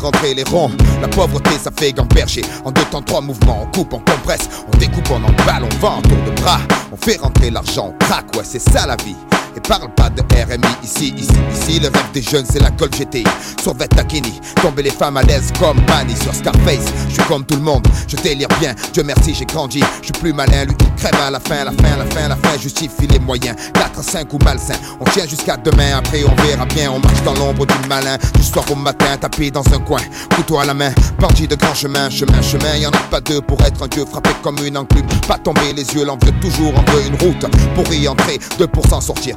[0.00, 0.70] rentrer les ronds.
[1.00, 2.42] La pauvreté, ça fait gamberger.
[2.64, 6.02] En deux temps, trois mouvements, on coupe, on compresse, on découpe, on emballe, on vend,
[6.02, 6.60] tour de bras.
[6.92, 9.16] On fait rentrer l'argent, on craque, ouais, c'est ça la vie.
[9.56, 11.80] Et parle pas de RMI ici, ici, ici.
[11.80, 13.24] Le rêve des jeunes, c'est la Col GTI.
[13.62, 16.86] Sur Takini, tomber les femmes à l'aise comme Manny sur Scarface.
[17.08, 18.74] Je suis comme tout le monde, je délire bien.
[18.92, 19.80] Dieu merci, j'ai grandi.
[20.00, 22.36] Je suis plus malin, lui il crève à la fin, la fin, la fin, la
[22.36, 22.58] fin.
[22.58, 23.56] Justifie les moyens.
[23.74, 24.74] 4 à 5 ou malsain.
[25.00, 26.90] On tient jusqu'à demain, après on verra bien.
[26.92, 28.16] On marche dans l'ombre du malin.
[28.34, 30.00] Du soir au matin, tapé dans un coin.
[30.36, 32.76] Couteau à la main, bandit de grand chemin, chemin, chemin.
[32.76, 35.06] Y en a pas deux pour être un dieu frappé comme une enclume.
[35.26, 37.46] Pas tomber les yeux, l'envieux toujours en veut une route.
[37.74, 39.36] Pour y entrer, 2% sortir.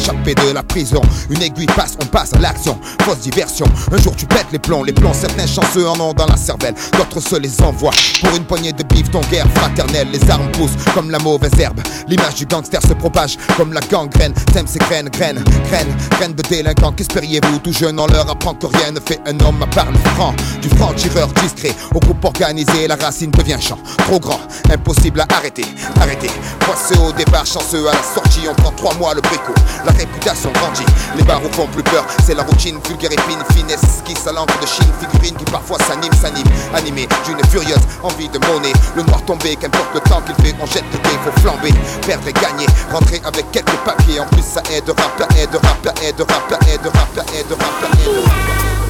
[0.00, 1.00] s'échapper de la prison.
[1.28, 2.78] Une aiguille passe, on passe à l'action.
[3.02, 3.66] Fausse diversion.
[3.92, 5.12] Un jour tu pètes les plombs, les plombs.
[5.12, 7.92] Certains chanceux en ont dans la cervelle, d'autres se les envoient.
[8.20, 10.08] Pour une poignée de bif, ton guerre fraternelle.
[10.12, 11.80] Les armes poussent comme la mauvaise herbe.
[12.08, 14.32] L'image du gangster se propage comme la gangrène.
[14.52, 16.92] Sème ses graines, graines, graines, graines de délinquants.
[16.92, 19.98] Qu'espériez-vous Tout jeune, on leur apprend que rien ne fait un homme à part le
[20.14, 20.34] franc.
[20.62, 23.78] Du franc tireur discret au groupe organisé, la racine devient champ.
[23.98, 24.40] Trop grand,
[24.72, 25.64] impossible à arrêter,
[26.00, 26.30] arrêter.
[26.60, 28.48] Poisseux au départ, chanceux à la sortie.
[28.48, 29.54] On prend trois mois le bricot.
[29.84, 32.04] La réputation grandit, les barreaux font plus peur.
[32.24, 36.46] C'est la routine, vulgaire épine, finesse, qui à de Chine, figurine qui parfois s'anime, s'anime,
[36.74, 38.72] animé d'une furieuse envie de monnaie.
[38.96, 41.72] Le noir tombé, qu'importe le temps qu'il fait, on jette le dé, faut flamber,
[42.06, 44.20] perdre et gagner, rentrer avec quelques papiers.
[44.20, 48.89] En plus, ça aide, rap, aide, rap, aide, rap, aide, rap, aide, rap, aide, rap.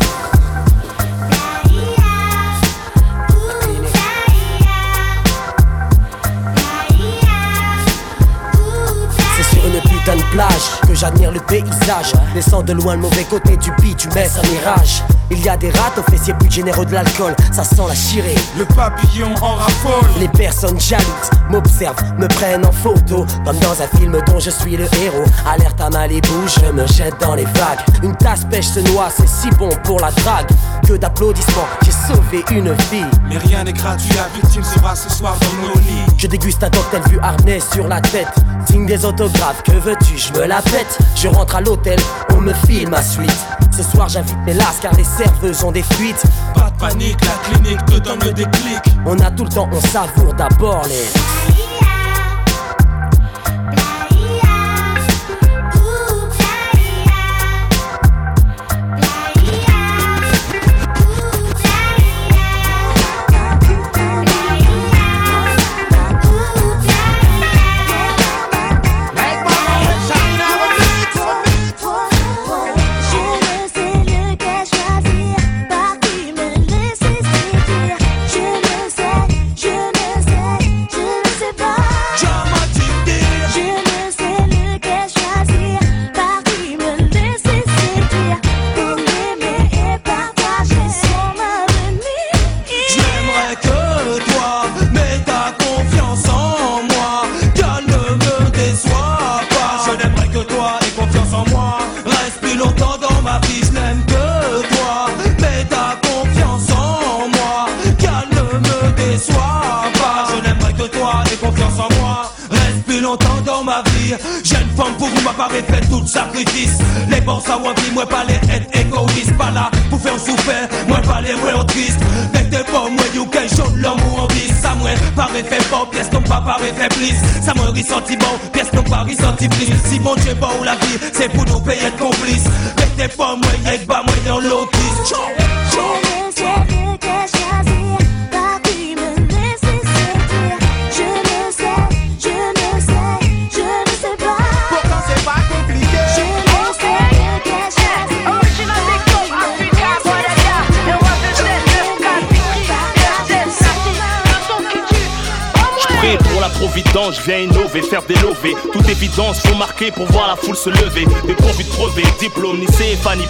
[10.11, 12.13] Putain de plage que j'admire le paysage.
[12.35, 15.03] Laissant de loin le mauvais côté du bitume, un mirage.
[15.33, 18.35] Il y a des rats aux fessiers plus généreux de l'alcool, ça sent la chirée.
[18.59, 20.11] Le papillon en raffole.
[20.19, 24.77] Les personnes jalouses m'observent, me prennent en photo, comme dans un film dont je suis
[24.77, 25.25] le héros.
[25.47, 27.79] Alerte à Malibu, je me jette dans les vagues.
[28.03, 30.49] Une tasse pêche se noie, c'est si bon pour la drague.
[30.87, 33.05] Que d'applaudissements, j'ai sauvé une vie.
[33.29, 36.07] Mais rien n'est gratuit, la victime sera ce soir dans nos lits.
[36.19, 38.35] Je déguste un cocktail vu harnais sur la tête.
[38.67, 40.99] Signe des autographes, que veux-tu, je me la pète.
[41.17, 41.99] Je rentre à l'hôtel,
[42.35, 43.47] on me file ma suite.
[43.77, 46.23] Ce soir j'invite mes lasses car les serveuses ont des fuites.
[46.55, 48.81] Pas de panique, la clinique te donne le déclic.
[49.07, 51.50] On a tout le temps, on savoure d'abord les.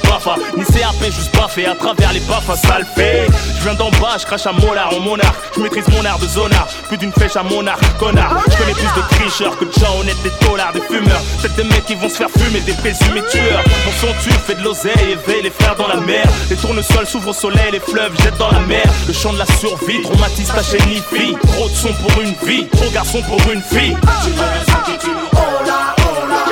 [0.00, 3.26] CFA, ni CAP, juste baffé à travers les baffes, ça le fait.
[3.56, 5.36] Je viens d'en bas, je crache à molar en monarque.
[5.54, 8.36] Je maîtrise mon art de zonard, plus d'une flèche à monarque, connard.
[8.50, 11.22] Je connais plus de tricheurs que de gens honnêtes, des tollards, des fumeurs.
[11.40, 13.62] Peut-être des mecs qui vont se faire fumer, des présumés tueurs.
[13.86, 16.26] Mon son tue, fait de l'oseille, éveille les frères dans la mer.
[16.48, 18.84] Les tournesols s'ouvrent au soleil, les fleuves jettent dans la mer.
[19.06, 20.80] Le chant de la survie, traumatise ta chaîne
[21.12, 21.36] fille.
[21.52, 23.96] Trop de son pour une vie, trop garçon pour une fille.
[24.24, 26.44] Tu son qui tue Hola, hola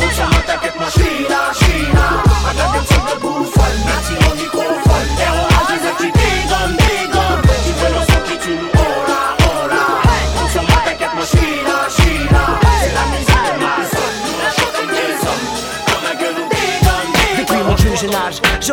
[0.00, 1.63] On s'en moi là, j'suis là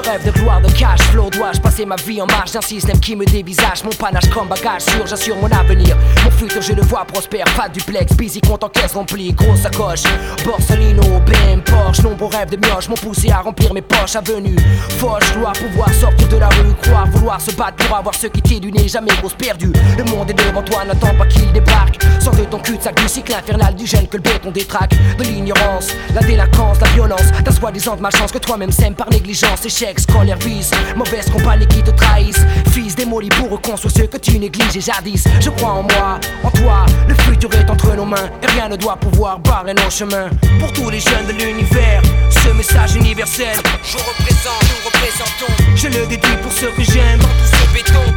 [0.02, 1.30] rêve de gloire, de cash flow.
[1.30, 3.84] Dois-je passer ma vie en marge d'un système qui me dévisage?
[3.84, 5.96] Mon panache comme bagage sûr, j'assure mon avenir.
[6.24, 7.46] Mon futur, je le vois prospère.
[7.56, 9.34] Pas duplex, busy, compte en caisse remplie.
[9.34, 10.04] Grosse sacoche,
[10.44, 12.04] Borsalino, BM, Porsche.
[12.04, 14.16] Nombreux rêves de mioche m'ont poussé à remplir mes poches.
[14.16, 14.56] Avenue,
[14.98, 16.74] Foch, gloire, pouvoir sortir de la rue.
[16.82, 18.88] Croire, vouloir se battre pour avoir ce qui t'est du nez.
[18.88, 19.74] Jamais grosse perdue.
[19.98, 22.00] Le monde est devant toi, n'attends pas qu'il débarque.
[22.20, 24.94] Sors de ton cul-de-sac du cycle infernal du gène que le béton détraque.
[25.18, 27.32] De l'ignorance, la délinquance, la violence.
[27.44, 29.66] Ta soi-disant de malchance que toi-même sème par négligence.
[29.66, 30.72] Échec, scolaire, vice.
[30.96, 32.46] Mauvaise compagnie qui te trahissent.
[32.72, 35.28] Fils démoli pour reconstruire ce que tu négliges jadis.
[35.40, 36.86] Je crois en moi, en toi.
[37.08, 38.30] Le futur est entre nos mains.
[38.44, 40.30] Et rien ne doit pouvoir barrer nos chemins.
[40.60, 43.58] Pour tous les jeunes de l'univers, ce message universel.
[43.84, 45.54] Je représente, nous représentons.
[45.76, 47.20] Je le dédie pour ceux que j'aime.
[47.20, 48.14] Dans tout ce béton.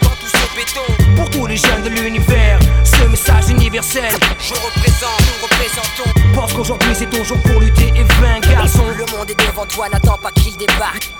[0.00, 1.03] Dans tout ce béton.
[1.16, 4.12] Pour tous les jeunes de l'univers, ce message universel.
[4.38, 6.20] Je représente, nous représentons.
[6.34, 8.84] Pense qu'aujourd'hui c'est ton jour pour lutter et vaincre, garçon.
[8.96, 11.12] Le monde est devant toi, n'attends pas qu'il débarque.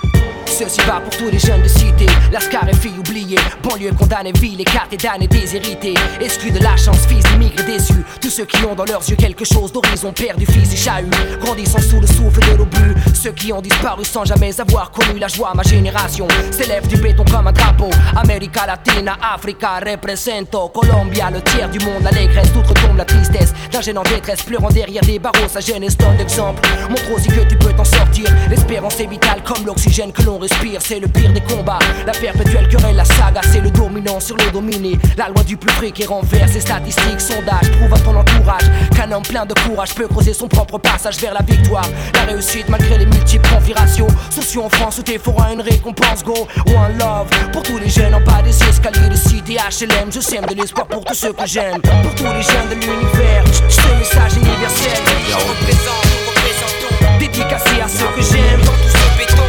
[0.57, 4.61] Ceci va pour tous les jeunes de cité, Lascar et filles oubliées, banlieue condamnée, ville,
[4.61, 8.85] écartée, damnée, déshérités, exclus de la chance, fils d'immigrés déçus, tous ceux qui ont dans
[8.85, 11.09] leurs yeux quelque chose d'horizon, perdu, fils et chahut,
[11.41, 15.27] grandissant sous le souffle de l'obus, ceux qui ont disparu sans jamais avoir connu la
[15.27, 21.41] joie, ma génération s'élève du béton comme un drapeau, América Latina, Africa, represento, Colombia, le
[21.41, 25.47] tiers du monde, l'allégresse, toute retombe la tristesse, d'un en détresse, pleurant derrière des barreaux,
[25.47, 29.65] sa jeunesse donne d'exemple, montre aussi que tu peux t'en sortir, l'espérance est vitale comme
[29.65, 31.79] l'oxygène que l'on respire, c'est le pire des combats.
[32.05, 34.97] La perpétuelle querelle, la saga, c'est le dominant sur le dominé.
[35.17, 38.63] La loi du plus près qui renverse les statistiques, sondages, prouve à ton entourage
[38.95, 41.87] qu'un homme plein de courage peut creuser son propre passage vers la victoire.
[42.13, 44.07] La réussite malgré les multiples configurations.
[44.29, 45.19] Sociaux en France où t'es
[45.51, 47.27] une récompense, go, one love.
[47.51, 50.87] Pour tous les jeunes en bas des escaliers de cité HLM, je sème de l'espoir
[50.87, 51.81] pour tous ceux que j'aime.
[51.81, 55.03] Pour tous les jeunes de l'univers, ce message universel.
[55.27, 57.19] Je représente, nous représentons.
[57.19, 59.43] Dédicacé à ceux que j'aime dans tout ce béton.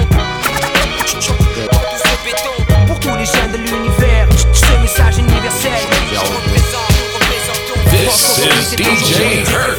[2.88, 5.86] Pour tous les jeunes de l'univers, ce message universel.
[6.12, 7.78] Je représente, nous représentons.
[7.90, 9.78] This is DJ Hurt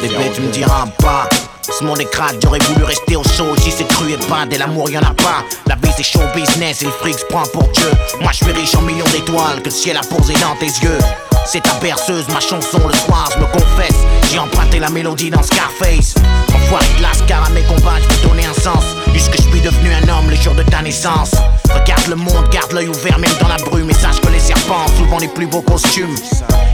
[0.00, 1.28] Bébé, tu me diras pas.
[1.78, 2.02] Ce monde
[2.42, 3.54] j'aurais voulu rester au chaud.
[3.58, 5.44] Si c'est cru et pas, de l'amour y'en a pas.
[5.66, 7.90] La vie c'est show business et le fric se prend pour Dieu.
[8.20, 10.98] Moi je suis riche en millions d'étoiles que le ciel a posé dans tes yeux.
[11.46, 13.96] C'est ta berceuse, ma chanson le soir, je me confesse.
[14.30, 16.14] J'ai emprunté la mélodie dans Scarface.
[16.54, 20.08] Enfoiré de lascar à mes combats, je donner un sens Puisque je suis devenu un
[20.08, 21.32] homme le jour de ta naissance.
[21.72, 23.90] Regarde le monde, garde l'œil ouvert même dans la brume.
[23.90, 26.14] Et sache que les serpents souvent les plus beaux costumes.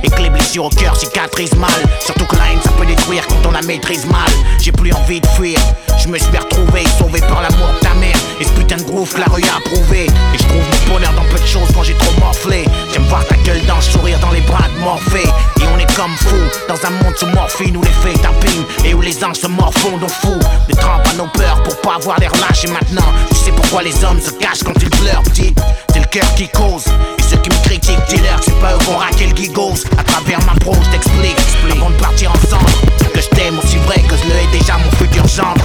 [0.03, 1.71] Et que les blessures au cœur cicatrisent mal.
[2.01, 4.31] Surtout que la haine ça peut détruire quand on la maîtrise mal.
[4.61, 5.59] J'ai plus envie de fuir.
[5.99, 8.17] Je me suis retrouvé sauvé par l'amour de ta mère.
[8.41, 10.07] Et ce putain de groove que la rue a approuvé.
[10.07, 12.65] Et je trouve mon bonheur dans peu de choses quand j'ai trop morflé.
[12.93, 15.29] J'aime voir ta gueule dans le sourire dans les bras de Morphée
[15.97, 16.37] comme fou
[16.69, 20.03] dans un monde sous morphine Où les faits tapinent et où les anges se morfondent
[20.03, 22.65] au fou Des trempes à nos peurs pour pas avoir l'air lâche.
[22.65, 25.55] Et maintenant tu sais pourquoi les hommes se cachent quand ils pleurent Petit,
[25.93, 26.85] c'est le cœur qui cause
[27.19, 29.85] Et ceux qui me critiquent, dis-leur c'est pas eux qu'on raqué le gigos.
[29.99, 31.37] À travers ma pro, je t'explique.
[31.73, 32.71] Avant de partir ensemble
[33.13, 35.65] Que je t'aime aussi vrai que je le hais déjà mon futur gendre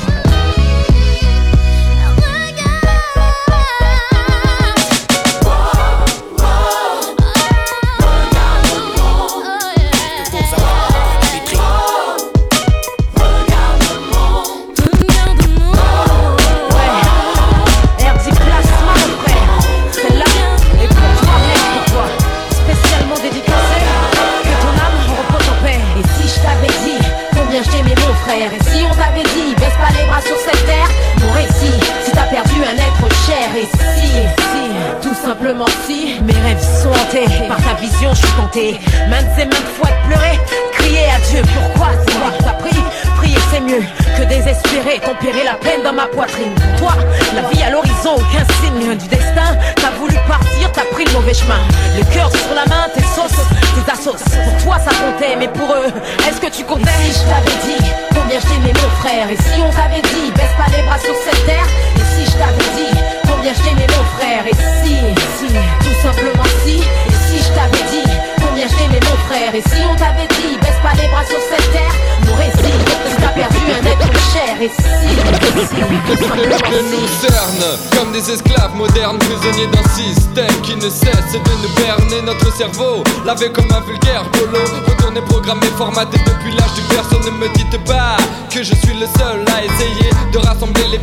[37.48, 38.80] Par ta vision, je suis tenté.
[39.10, 40.40] Maintes et maintes fois de pleurer.
[40.74, 42.84] Crier à Dieu, pourquoi c'est moi qui t'as pris?
[43.18, 43.84] Prier c'est mieux
[44.18, 46.54] que désespérer, tempérer la peine dans ma poitrine.
[46.78, 46.94] Toi,
[47.36, 49.58] la vie à l'horizon aucun signe du destin.
[49.76, 51.60] T'as voulu partir, t'as pris le mauvais chemin.
[51.98, 53.44] Le cœur sur la main, tes sauces,
[53.76, 54.18] tes assos.
[54.46, 55.92] Pour toi ça comptait, mais pour eux,
[56.28, 56.90] est-ce que tu comptais?
[57.08, 59.30] Et si je t'avais dit combien je t'aimais mon frère?
[59.30, 61.68] Et si on t'avait dit baisse pas les bras sur cette terre?
[61.98, 62.98] Et si je t'avais dit
[63.42, 64.96] combien je t'aimais mon frère Et si,
[65.40, 69.62] si, tout simplement si Et si je t'avais dit combien je t'aimais mon frère Et
[69.62, 71.96] si on t'avait dit baisse pas les bras sur cette terre
[72.28, 72.78] Mon récit,
[73.20, 77.52] t'as perdu un être cher Et si, si, tout simplement Que nous si cerne
[77.98, 83.04] comme des esclaves modernes, prisonniers d'un système qui ne cesse de nous berner notre cerveau.
[83.26, 87.22] Lavé comme un vulgaire polo, retourné programmé, formaté depuis l'âge du personne.
[87.26, 88.18] Ne me dites pas
[88.50, 90.40] que je suis le seul à essayer de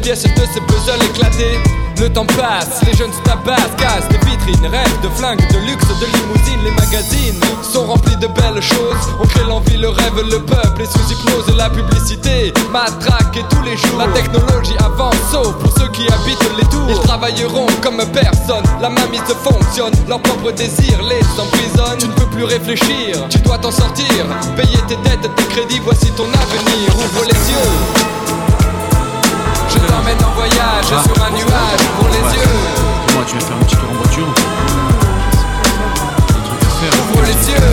[0.09, 1.61] pièces de ce puzzle éclaté.
[2.01, 5.85] Le temps passe, les jeunes se tabassent, cassent des vitrines, rêvent de flingues, de luxe,
[6.01, 6.65] de limousines.
[6.65, 9.05] Les magazines sont remplis de belles choses.
[9.21, 11.55] On crée l'envie, le rêve, le peuple est sous hypnose.
[11.59, 13.99] La publicité matraque et tous les jours.
[13.99, 16.89] La technologie avance, sauf pour ceux qui habitent les tours.
[16.89, 18.65] Ils travailleront comme personne.
[18.81, 21.99] La mamise fonctionne, leur propre désir les emprisonne.
[21.99, 24.25] Tu ne peux plus réfléchir, tu dois t'en sortir.
[24.57, 26.97] Payer tes dettes, tes crédits, voici ton avenir.
[26.97, 28.48] Ouvre les yeux.
[29.89, 31.03] Je t'emmène en voyage Ah.
[31.03, 32.35] sur un nuage, ouvre les Ouais.
[32.45, 33.15] yeux.
[33.15, 34.29] Moi, tu vas faire un petit tour en voiture.
[37.11, 37.71] Ouvre les yeux.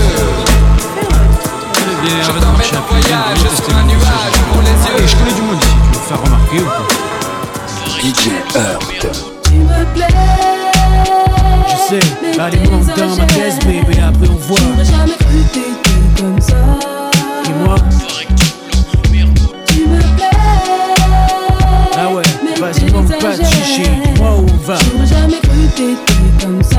[1.77, 3.83] Eh bien, Je arrête de t'emmène marcher en à pied, viens voyage tester sur un
[3.83, 4.97] nuage, ouvre les yeux.
[5.03, 6.87] Eh, je connais du monde ici, tu veux me faire remarquer ou quoi
[8.01, 9.27] DJ Hurt.
[9.43, 10.13] Tu me plais.
[11.67, 14.57] Je sais, allez monte dans ma caisse, baby, après on voit.
[14.59, 16.55] J'aurais jamais cru t'étais comme ça.
[17.43, 17.75] Dis-moi,
[18.37, 18.44] Tu
[23.19, 24.75] pas de chichi, dis-moi où on va.
[24.75, 26.74] J'aurais jamais cru t'étais comme ça.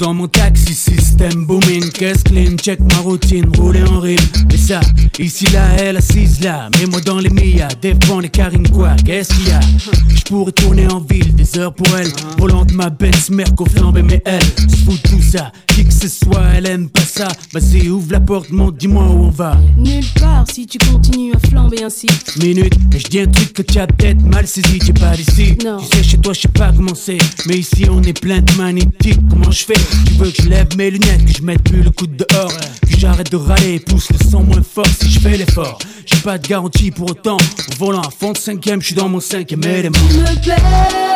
[0.00, 4.18] Dans mon taxi, système booming, caisse clean, check ma routine, rouler en rime.
[4.50, 4.80] Et ça,
[5.18, 9.48] ici là, elle assise là, mets-moi dans les millas, défends les carines quoi, qu'est-ce qu'il
[9.48, 9.60] y a?
[9.60, 14.02] Je pourrais tourner en ville, des heures pour elle, volant de ma Benz, Merco flambé,
[14.02, 17.28] mais elle se fout tout ça, qui que ce soit, elle aime pas ça.
[17.52, 19.58] Vas-y, ouvre la porte, monte, dis-moi où on va.
[19.76, 22.06] Nulle part si tu continues à flamber ainsi.
[22.38, 25.56] Minute, je dis un truc que tu as peut-être mal saisi, t'es pas d'ici.
[25.64, 25.78] Non.
[25.78, 27.18] Tu sais, chez toi, je sais pas comment c'est.
[27.46, 29.20] Mais ici, on est plein de magnétiques.
[29.28, 29.74] Comment je fais?
[30.06, 32.52] Tu veux que je lève mes lunettes, que je mette plus le coup de dehors,
[32.82, 35.78] que j'arrête de râler pousse le sang moins fort si je fais l'effort.
[36.06, 37.36] J'ai pas de garantie pour autant.
[37.36, 39.98] Au volant à fond de cinquième, je suis dans mon cinquième élément.
[39.98, 41.09] Me plais.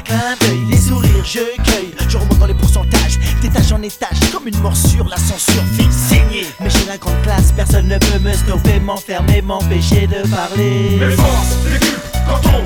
[0.00, 0.64] Clin d'œil.
[0.70, 1.94] Les sourires, je cueille.
[2.08, 5.06] Je remonte dans les pourcentages, d'étage en étage, comme une morsure.
[5.08, 6.46] La censure fait saigner.
[6.60, 10.98] Mais j'ai la grande classe, personne ne peut me stopper, m'enfermer, m'empêcher de parler.
[10.98, 12.64] Les forces, l'équipe, quand on.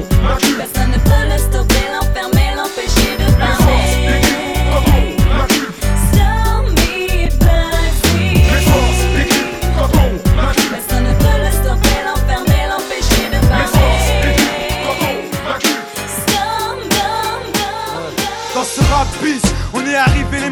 [0.56, 2.41] Personne ne peut le stopper, l'enfermer,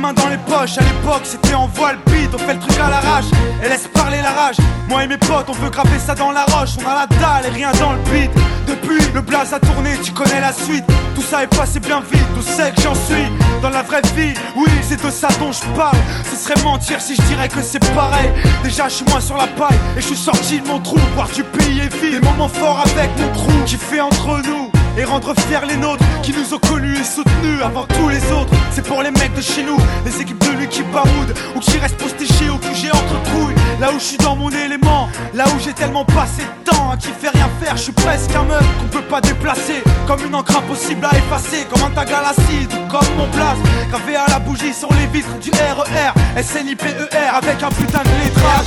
[0.00, 0.78] mains dans les poches.
[0.78, 3.26] À l'époque, c'était en voile beat, on fait le truc à l'arrache.
[3.62, 4.56] Et laisse parler la rage.
[4.88, 6.70] Moi et mes potes, on veut graver ça dans la roche.
[6.82, 8.30] On a la dalle et rien dans le beat.
[8.66, 10.84] Depuis, le blaze a tourné, tu connais la suite.
[11.14, 13.26] Tout ça est passé bien vite, tout sait que j'en suis.
[13.62, 15.98] Dans la vraie vie, oui, c'est de ça dont je parle.
[16.30, 18.30] Ce serait mentir si je dirais que c'est pareil.
[18.64, 20.98] Déjà, je suis moins sur la paille et je suis sorti de mon trou.
[21.14, 22.20] Voir du pays est vide.
[22.20, 26.04] Des moments forts avec mon crew qui fait entre nous et rendre fiers les nôtres
[26.30, 28.52] qui nous ont connus et soutenus avant tous les autres.
[28.70, 31.78] C'est pour les mecs de chez nous, les équipes de lui qui baroudent ou qui
[31.78, 33.54] restent postichés ou que j'ai entre trouilles.
[33.80, 36.96] Là où je suis dans mon élément, là où j'ai tellement passé de temps à
[36.96, 39.82] qui fait rien faire, je suis presque un meuf qu'on peut pas déplacer.
[40.06, 43.58] Comme une encre impossible à effacer, comme un tag à l'acide ou comme mon place.
[43.90, 48.66] Gravé à la bougie sur les vitres du RER, SNIPER avec un putain de lettrage.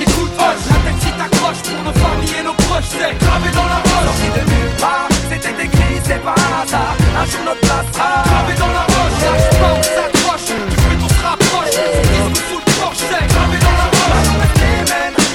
[0.00, 3.66] Écoute, hoche, la tête si t'accroche pour nos familles et nos proches, c'est gravé dans
[3.66, 4.06] la roche.
[4.06, 6.95] Sorti de nulle part, c'était écrit, c'est pas un hasard.
[7.16, 11.70] Notre place Gravé dans la roche, pas, on s'accroche, du on se rapproche.
[11.72, 14.36] Disque sous le porche, c'est gravé dans la roche.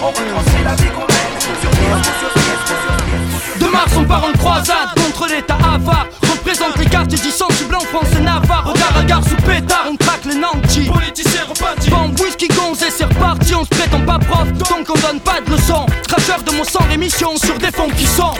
[0.03, 3.59] On retranscrit la vie qu'on mène sur disque, sur disque, sur disque.
[3.59, 6.05] De Mars, on part en croisade contre l'état avare.
[6.21, 6.86] Représente les
[7.17, 8.65] dits sensibles en France et Navarre.
[8.67, 10.88] Regard à gare sous pétard, on traque les nantis.
[10.88, 11.89] Politiciens repartis.
[11.89, 13.55] Bombe, whisky, gonze et c'est reparti.
[13.55, 15.88] On se prétend pas prof, donc on donne pas de leçons.
[16.07, 18.34] Cracheur de mon sang, émission sur des fonds qui sont.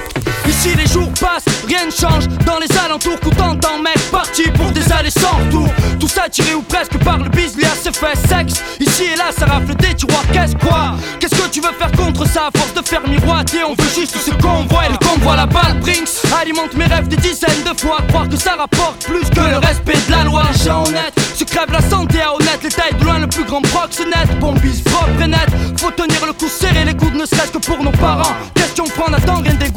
[0.48, 2.28] Ici les jours passent, rien ne change.
[2.46, 5.68] Dans les alentours, coup t'entends, mec, parti pour des allées sans retour.
[6.00, 8.62] Tout ça tiré ou presque par le bis, lié à ses sexe.
[8.80, 10.26] Ici et là, ça rafle des tiroirs.
[10.34, 10.96] Qu'est-ce quoi?
[11.20, 12.48] Qu'est-ce que tu veux faire contre ça?
[12.48, 14.86] À force de faire miroiter, on veut juste ce qu'on voit.
[14.88, 16.10] Et le convoi, la balle, Brinks
[16.40, 17.98] alimente mes rêves des dizaines de fois.
[18.10, 20.44] Croire que ça rapporte plus que le respect de la loi.
[20.66, 22.60] Gens honnêtes, se crève la santé à honnête.
[22.64, 24.40] L'état est de loin le plus grand proxénète.
[24.40, 25.50] Bon bis propre et net.
[25.78, 28.36] Faut tenir le coup serré, les coudes ne serait-ce que pour nos parents.
[28.56, 29.71] Question prendre attend rien des.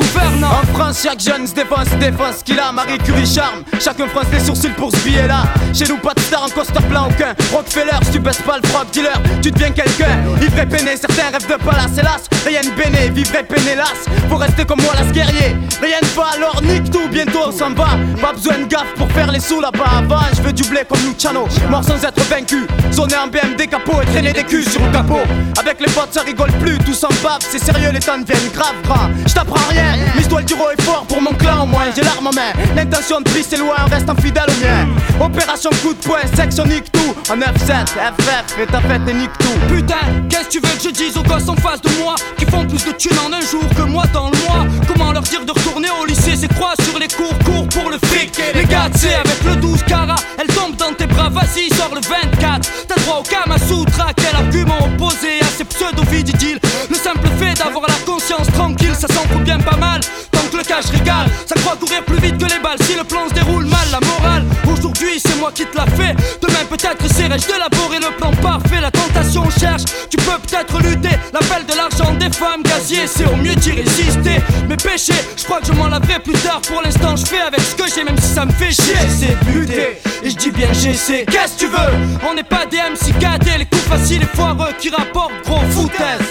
[0.44, 2.70] En France, chaque jeune se défense, défense qu'il a.
[2.72, 5.44] Marie Curie charme, chacun fronce les sourcils pour ce billet là.
[5.72, 7.34] Chez nous, pas de star en costard plein aucun.
[7.52, 10.18] Rockefeller, si tu baisses pas le frog dealer, tu deviens quelqu'un.
[10.40, 12.24] Ivre et peiné, certains rêvent de palace, hélas.
[12.46, 14.04] Rien de béné, vivre peiné, las.
[14.28, 15.56] Faut rester comme moi, las guerrier.
[15.80, 17.96] Rien ne va, alors nique tout, bientôt on s'en va.
[18.20, 19.98] Pas besoin de gaffe pour faire les sous là-bas.
[19.98, 22.66] Avant, je veux du blé comme Luciano, mort sans être vaincu.
[22.92, 25.22] Zoner en BM, capot et traîner des culs sur le capot.
[25.58, 27.40] Avec les potes, ça rigole plus, tout s'en bave.
[27.40, 29.08] C'est sérieux, les temps deviennent grave gras.
[29.26, 29.96] Je t'apprends rien,
[30.40, 31.84] l'histoire du roi est fort pour mon clan au moins.
[31.94, 34.88] J'ai l'arme en main, l'intention de prise c'est loin, reste fidèle au mien.
[35.20, 37.14] Opération coup de poing, section nique tout.
[37.30, 39.74] En F7, FF, et ta fête et nique tout.
[39.74, 39.94] Putain,
[40.28, 42.64] qu'est-ce que tu veux que je dise aux gosses en face de moi Qui font
[42.66, 44.66] plus de thunes en un jour que moi dans le mois?
[44.88, 46.36] Comment leur dire de retourner au lycée?
[46.36, 49.56] C'est croix sur les cours, cours pour le fric Et les gars, sais, avec le
[49.56, 53.58] 12 cara Elle tombe dans tes bras, vas-y, sors le 24 T'as droit au Kama
[53.58, 56.58] Sutra, quel argument opposé à ces pseudo-vididiles
[56.90, 57.93] Le simple fait d'avoir la
[59.44, 60.00] bien pas mal.
[60.32, 62.78] Tant que le cash régale, ça croit courir plus vite que les balles.
[62.82, 66.14] Si le plan se déroule mal, la morale Aujourd'hui c'est moi qui te l'a fait
[66.40, 68.80] Demain peut-être essaierai-je d'élaborer le plan parfait.
[68.80, 71.16] La tentation cherche, tu peux peut-être lutter.
[71.32, 74.40] L'appel de l'argent des femmes gazier C'est au mieux d'y résister.
[74.68, 76.60] Mes péchés, je crois que je m'en laverai plus tard.
[76.62, 78.94] Pour l'instant je fais avec ce que j'ai même si ça me fait chier.
[79.46, 81.24] De lutter, et je dis bien j'essaie.
[81.30, 82.28] Qu'est-ce que tu veux?
[82.28, 86.23] On n'est pas des MC cadets Les coups faciles et foireux qui rapportent gros foutaise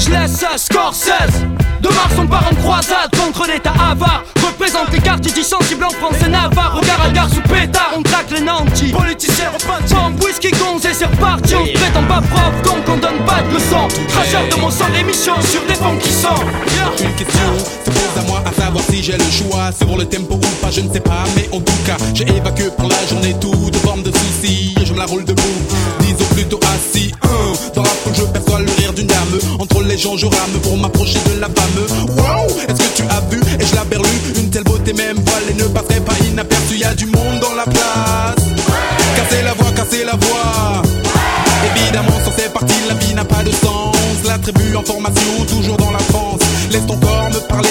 [0.00, 1.44] je laisse Scorsese.
[1.80, 5.90] De Mars on part en croisade contre l'état avare Représente les quartiers dits sensibles en
[5.90, 6.76] France et Navarre.
[6.76, 8.92] Regard à gare sous pétard, on traque les nantis.
[8.92, 11.54] Politiciens repentis Bombe, whisky, gonze et c'est reparti.
[11.54, 13.88] On se prétend pas propre, donc on donne pas de leçons.
[14.08, 16.28] Cracheur de mon sang, l'émission sur des fonds qui sont.
[17.02, 17.50] Une question
[17.84, 19.70] se pose à moi à savoir si j'ai le choix.
[19.72, 21.24] Sur le tempo ou pas, je ne sais pas.
[21.36, 24.74] Mais en tout cas, j'ai évacué pour la journée toute forme de soucis.
[24.84, 25.42] Je me la roule debout,
[26.00, 27.12] disons plutôt assis.
[27.22, 27.28] Hein,
[27.74, 30.78] Dans la foule je perçois le rire d'une dame Entre les gens je rame pour
[30.78, 32.16] m'approcher de la femme.
[32.16, 33.38] Wow, est-ce que tu as vu?
[33.60, 34.08] Et je la berlue
[34.38, 36.78] Une telle beauté même voilée ne passerait pas inaperçue.
[36.78, 38.36] Y a du monde dans la place.
[39.16, 40.82] Casser la voix, casser la voix.
[41.76, 43.96] Évidemment, sans ces parties, la vie n'a pas de sens.
[44.26, 46.40] La tribu en formation, toujours dans la France.
[46.70, 47.68] Laisse ton corps me parler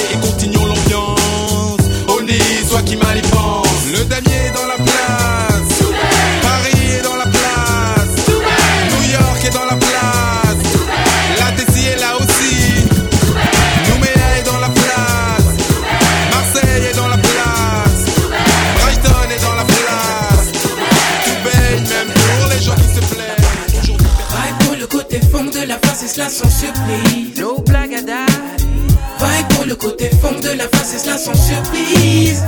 [31.20, 32.43] sans surprise.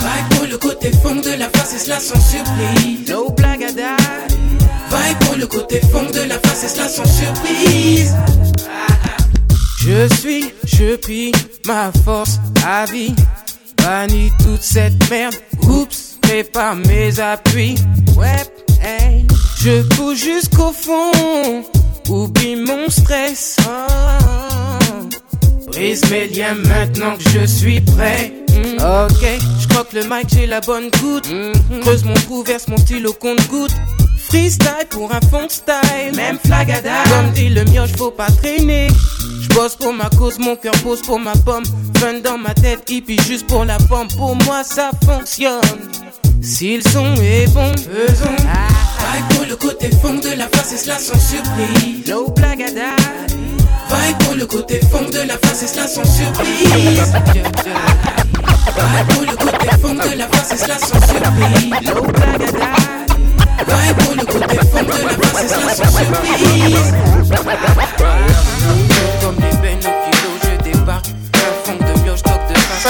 [0.00, 3.08] Vai pour le côté fond de la face et cela sans surprise.
[3.08, 4.38] No blague à date.
[4.90, 8.14] Vai pour le côté fond de la face et cela sans surprise.
[9.78, 11.32] Je suis, je prie
[11.66, 13.14] ma force à vie.
[13.78, 15.34] Bannis toute cette merde.
[15.68, 17.74] Oups, prépare mes appuis.
[18.16, 18.44] Ouais,
[18.82, 19.26] Hey,
[19.58, 21.64] je pousse jusqu'au fond,
[22.08, 23.56] oublie mon stress.
[23.68, 24.30] Oh.
[25.72, 28.32] Brise mes liens maintenant que je suis prêt.
[28.50, 28.74] Mm.
[28.80, 29.24] Ok,
[29.60, 31.28] je croque le mic, j'ai la bonne goutte.
[31.82, 33.74] Creuse mon trou, verse mon stylo compte goutte.
[34.28, 37.02] Freestyle pour un fond style, même flagada.
[37.08, 38.88] Comme dit le mioche, faut pas traîner.
[39.42, 41.64] J'bosse pour ma cause, mon cœur pose pour ma pomme.
[41.98, 44.08] Fun dans ma tête, hippie juste pour la pomme.
[44.16, 45.60] Pour moi, ça fonctionne.
[46.42, 48.36] Si le son est bon, faisons.
[48.36, 52.06] Vibe pour le côté fond de la face et cela sans surprise.
[52.08, 52.94] No blagada.
[53.90, 56.62] Vibe pour le côté fond de la face et cela sans surprise.
[56.62, 57.02] Vibe
[59.08, 61.64] pour le côté fond de la face et cela sans surprise.
[63.66, 66.92] Vibe pour le côté fond de la face et cela sans surprise.
[69.20, 71.10] Comme les bennes au kilo, je débarque.
[71.34, 72.84] Un fond de mioche, toc de face.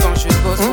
[0.00, 0.64] Quand je bosse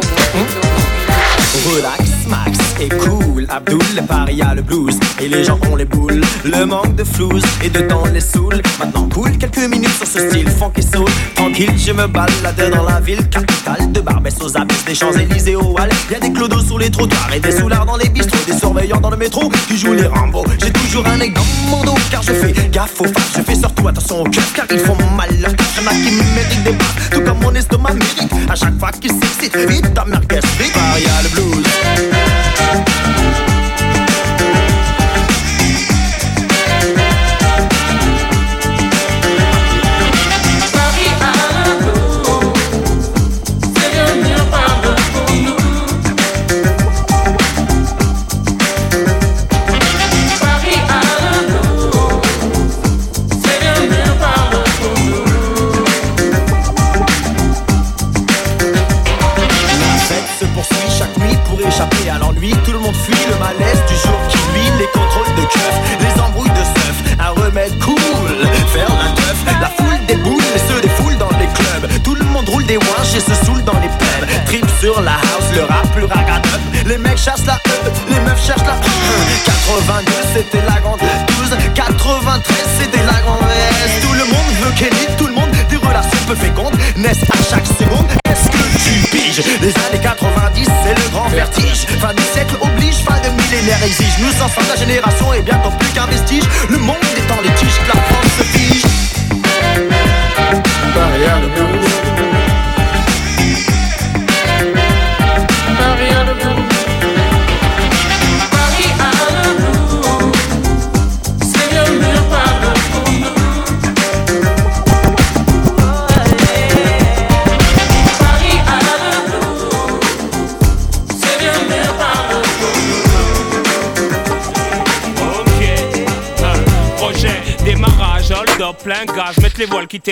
[2.28, 3.46] Max et cool.
[3.50, 4.98] Abdul, le paria, le blues.
[5.22, 6.22] Et les gens ont les boules.
[6.44, 8.62] Le manque de flouze et de temps les saoule.
[8.80, 11.10] Maintenant, cool, quelques minutes sur ce style funk et soul.
[11.36, 15.76] Tranquille, je me balade dans la ville capitale de Barbès aux abysses des Champs-Élysées au
[15.78, 15.90] Halles.
[16.12, 18.46] Y'a des clodos sur les trottoirs et des soulards dans les bistrots.
[18.46, 20.44] Des surveillants dans le métro qui jouent les Rambo.
[20.62, 23.24] J'ai toujours un aigle dans mon dos car je fais gaffe aux femmes.
[23.38, 25.30] Je fais surtout attention aux cœurs car ils font mal.
[25.40, 28.34] Y'en a qui méritent des baffes, tout comme mon estomac mérite.
[28.50, 30.74] À chaque fois qu'ils s'excitent, vite ta merguez, vite.
[30.74, 32.15] Paria, le blues.
[32.16, 33.45] La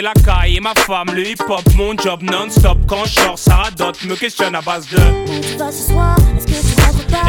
[0.01, 2.77] la caille et ma femme, le hip hop, mon job non-stop.
[2.87, 4.97] Quand je sors, ça radote, me questionne à base de.
[5.71, 6.82] soir, est-ce que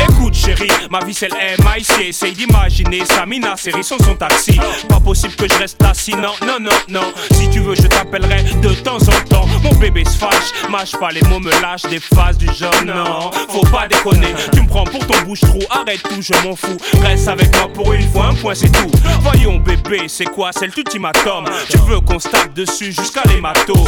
[0.09, 4.59] Écoute chérie, ma vie c'est le MIC Essaye d'imaginer Samina, série son son taxi.
[4.89, 7.13] Pas possible que je reste assis, non, non, non, non.
[7.33, 9.47] Si tu veux je t'appellerai de temps en temps.
[9.63, 13.31] Mon bébé se fâche, mâche pas les mots, me lâche des phases du genre Non,
[13.49, 15.61] faut pas déconner, tu me prends pour ton bouche-trou.
[15.71, 18.91] Arrête tout, je m'en fous, reste avec moi pour une fois, un point c'est tout.
[19.21, 23.85] Voyons bébé, c'est quoi, c'est l'ultimatum Tu veux qu'on se tape dessus jusqu'à l'hématome.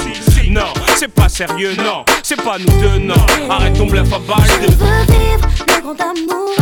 [0.49, 3.15] Non, c'est pas sérieux, non, c'est pas nous deux, non
[3.51, 6.55] Arrête ton bluff à balle Je veux vivre le grand amour,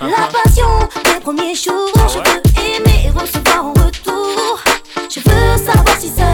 [0.00, 0.66] la passion
[1.04, 1.92] des premiers jours.
[2.08, 4.60] Je veux aimer et recevoir en retour.
[5.14, 6.31] Je veux savoir si ça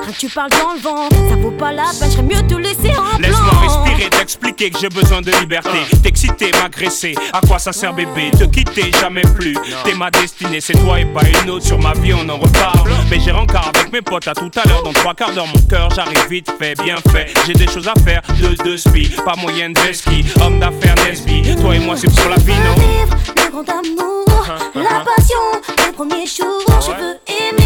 [0.00, 1.08] rien que tu parles dans le vent.
[1.28, 3.18] Ça vaut pas la peine, j'aurais mieux te laisser en plan.
[3.20, 5.78] Laisse-moi respirer, t'expliquer que j'ai besoin de liberté.
[6.02, 9.56] T'exciter, m'agresser, à quoi ça sert bébé Te quitter, jamais plus?
[9.84, 11.66] T'es ma destinée, c'est toi et pas une autre.
[11.66, 12.90] Sur ma vie, on en reparle.
[13.10, 14.82] Mais j'ai rencard avec mes potes à tout à l'heure.
[14.82, 17.32] Dans trois quarts d'heure, mon cœur, j'arrive vite fait, bien fait.
[17.46, 20.24] J'ai des choses à faire, de deux spi, pas moyenne d'esqui.
[20.40, 22.74] Homme d'affaires Nesby, toi et moi, c'est pour la vie, non?
[22.74, 25.38] Vivre le grand amour, la passion
[25.84, 26.62] des premiers jours.
[26.80, 27.61] Je veux aimer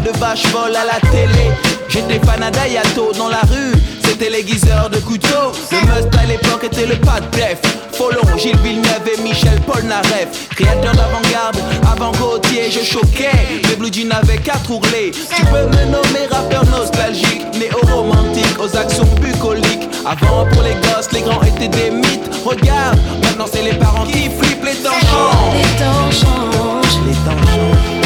[0.00, 1.50] pas de vache folle à la télé.
[1.88, 3.74] J'étais fan à Dayato dans la rue,
[4.04, 5.52] c'était l'aiguiseur de couteau.
[5.72, 7.60] Le must à l'époque était le pas de def.
[7.92, 10.48] Folon, Gilles Villeneuve et Michel Polnareff.
[10.54, 11.56] Créateur d'avant-garde,
[11.90, 13.60] avant Gauthier, je choquais.
[13.68, 15.10] Les blue jeans n'avaient qu'à trourler.
[15.12, 19.88] Tu peux me nommer rappeur nostalgique, néo-romantique, aux actions bucoliques.
[20.06, 22.30] Avant, pour les gosses, les grands étaient des mythes.
[22.44, 25.56] Regarde, maintenant c'est les parents qui flippent, les temps changent.
[25.56, 27.06] Les temps changent.
[27.06, 27.99] Les temps changent.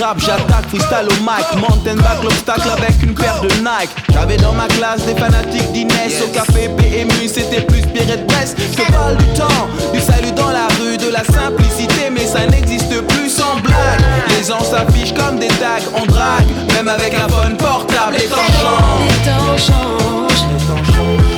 [0.00, 1.46] Rap, j'attaque freestyle au mic.
[1.56, 3.90] Mountain back l'obstacle avec une paire de Nike.
[4.12, 6.22] J'avais dans ma classe des fanatiques d'Inès.
[6.24, 10.32] Au café PMU c'était plus Pierre de Brest Je te parle du temps, du salut
[10.32, 14.00] dans la rue De la simplicité mais ça n'existe plus sans blague.
[14.30, 18.36] Les gens s'affichent comme des tags, on drague Même avec un phone portable, les temps
[18.36, 19.10] changent.
[19.10, 21.37] Les temps changent.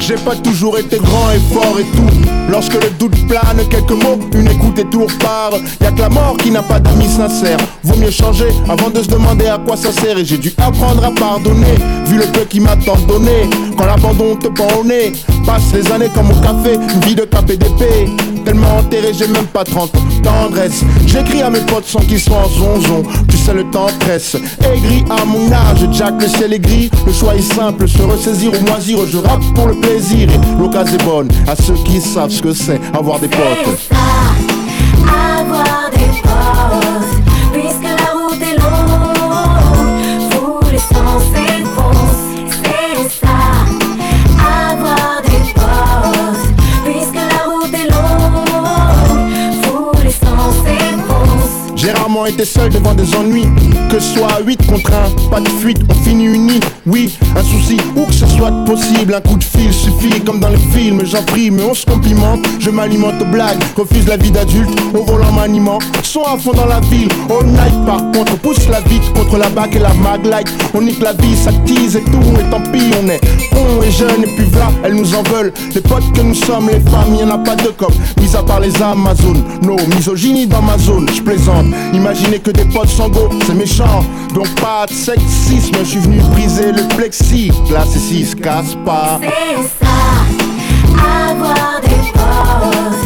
[0.00, 2.30] J'ai pas toujours été grand et fort et tout.
[2.48, 5.56] Lorsque le doute plane, quelques mots, une écoute et tout repart.
[5.80, 7.58] Y'a que la mort qui n'a pas d'amis sincères.
[7.82, 10.16] Vaut mieux changer avant de se demander à quoi ça sert.
[10.16, 11.74] Et j'ai dû apprendre à pardonner,
[12.06, 12.96] vu le peu qui m'a tant.
[13.76, 14.84] Quand l'abandon te prend au
[15.44, 18.35] passe les années comme au café, une vie de KPDP.
[18.46, 20.00] Tellement enterré, j'ai même pas 30 ans.
[20.22, 23.02] Tendresse, j'écris à mes potes sans qu'ils soient en zonzon.
[23.28, 24.36] Tu sais, le temps presse.
[24.72, 26.88] Aigri à mon âge, Jack, le ciel est gris.
[27.04, 28.98] Le choix est simple, se ressaisir ou moisir.
[29.10, 30.28] Je rappe pour le plaisir
[30.60, 33.90] l'occasion est bonne à ceux qui savent ce que c'est avoir des potes.
[52.24, 53.46] Été seul devant des ennuis.
[53.90, 56.60] Que soit à 8 contre 1, pas de fuite, on finit unis.
[56.86, 60.20] Oui, un souci, où que ce soit possible, un coup de fil suffit.
[60.24, 62.46] Comme dans les films, j'en prie, mais on se complimente.
[62.60, 65.78] Je m'alimente aux blagues, refuse la vie d'adulte, au volant m'animant.
[66.02, 69.48] Sont à fond dans la ville, all night par contre, pousse la vite contre la
[69.50, 70.48] bague et la maglite.
[70.72, 73.90] On nique la vie, ça tease et tout, et tant pis, on est con et
[73.90, 75.52] jeune, et puis voilà, elles nous en veulent.
[75.74, 78.60] Les potes que nous sommes, les femmes, y'en a pas de comme, mis à part
[78.60, 79.42] les Amazones.
[79.62, 81.66] No, misogynie dans ma zone, je plaisante.
[82.06, 84.04] Imaginez que des potes sans go, c'est méchant.
[84.32, 87.50] Donc pas de sexisme, je suis venu briser le plexi.
[87.66, 89.18] Glace ici, se casse pas?
[89.20, 89.90] C'est ça,
[91.28, 93.05] avoir des potes,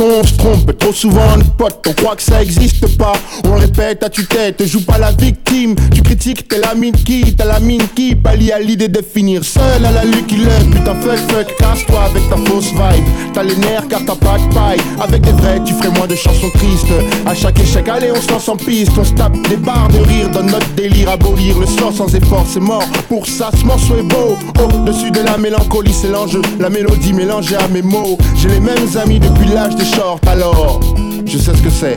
[0.00, 3.12] on se trompe, trop souvent les potes, on croit que ça existe pas.
[3.44, 5.74] On le répète à tue-tête, joue pas la victime.
[5.94, 9.44] Tu critiques, t'es la mine qui, t'as la mine qui pallie à l'idée de finir
[9.44, 10.70] seul à la Lucky Luck.
[10.72, 13.04] Putain, fuck, fuck, casse-toi avec ta fausse vibe.
[13.34, 14.80] T'as les nerfs car t'as pas de paille.
[15.00, 16.86] Avec des vrais, tu ferais moins de chansons tristes.
[17.26, 18.92] À chaque échec, allez, on se lance en piste.
[18.98, 21.10] On se tape des barres de rire dans notre délire.
[21.10, 22.84] Abolir le sort sans effort, c'est mort.
[23.08, 24.36] Pour ça, ce morceau est beau.
[24.62, 26.40] Au-dessus de la mélancolie, c'est l'enjeu.
[26.58, 28.18] La mélodie mélangée à mes mots.
[28.36, 30.80] J'ai les mêmes amis depuis l'âge des shorts, alors
[31.26, 31.96] je sais ce que c'est.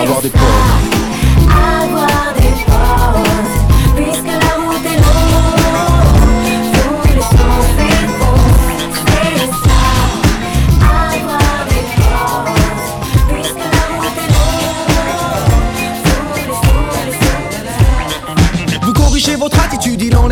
[0.00, 0.38] Avoir des des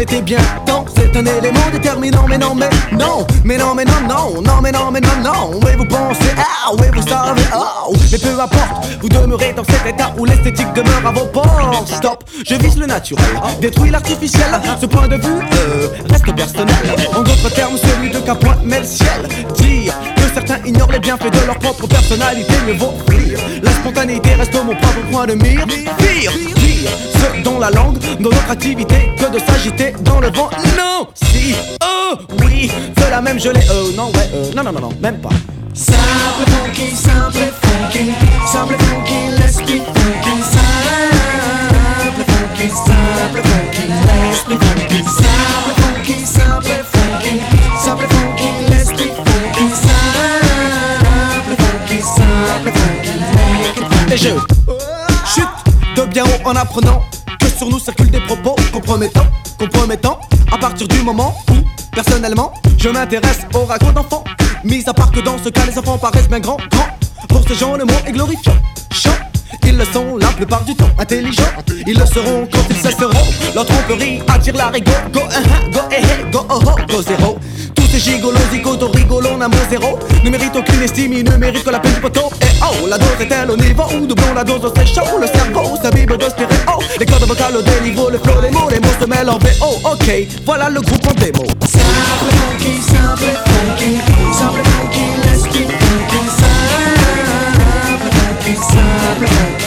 [0.03, 0.85] était bien temps.
[0.95, 4.73] C'est un élément déterminant, mais non, mais non, mais non, mais non, non, non, mais
[4.73, 5.61] non, mais non, non.
[5.65, 9.87] Oui, vous pensez, ah, oui, vous savez, oh, mais peu importe, vous demeurez dans cet
[9.87, 11.89] état où l'esthétique demeure à vos portes.
[11.89, 13.25] Stop, je vise le naturel,
[13.61, 14.61] détruis l'artificiel.
[14.81, 16.77] Ce point de vue euh, reste personnel.
[17.17, 19.29] En d'autres termes, celui de qu'un met le ciel.
[19.57, 19.95] Dire
[20.35, 23.39] certains ignorent les bienfaits de leur propre personnalité, mieux vaut rire.
[23.63, 25.67] La spontanéité reste mon propre point de mire.
[25.67, 30.51] Pire, pire, ce dont la langue, dans notre activité, que de s'agiter dans le vent.
[30.77, 34.81] Non, si, oh, oui, cela même je l'ai, euh, non, ouais, euh, non, non, non,
[34.81, 35.31] non, même pas.
[35.75, 38.13] Simple funky, simple funky,
[38.47, 40.43] simple funky, let's be funky.
[40.53, 45.03] Simple funky, simple funky, let's be funky.
[45.05, 45.82] Simple
[54.13, 57.03] de bien haut en apprenant
[57.41, 59.27] que sur nous circulent des propos compromettants,
[59.59, 60.21] compromettants.
[60.53, 61.55] À partir du moment où,
[61.95, 64.23] personnellement, je m'intéresse au raconte d'enfants.
[64.65, 66.89] Mis à part que dans ce cas, les enfants paraissent bien grands, grands.
[67.27, 68.57] Pour ces gens, le mot est glorifiant.
[68.93, 69.11] Chant.
[69.65, 71.43] Ils le sont la plupart du temps intelligents.
[71.87, 73.11] Ils le seront quand ils cesseront.
[73.55, 74.73] Leur tromperie attire la.
[74.73, 77.39] Go, uh -huh, go, eh, eh, go, oh, oh, go, zéro.
[78.03, 79.97] Gigolos, zigotos, rigolos, n'a mot zéro.
[80.25, 82.31] Ne méritent aucune estime, ils ne méritent que la peine du poteau.
[82.41, 85.19] Et oh, la dose est-elle au niveau doublons la dose, c'est chaud.
[85.21, 86.81] Le cerveau, sa bible de stéréo.
[86.99, 89.81] Les cordes vocales au déniveau, le flow, les mots, les mots se mêlent en VO.
[89.85, 90.11] Ok,
[90.45, 91.47] voilà le groupe en démo.
[91.65, 94.01] Simple funky, simple funky,
[94.33, 95.93] simple funky, let's keep funky.
[98.57, 99.62] Simple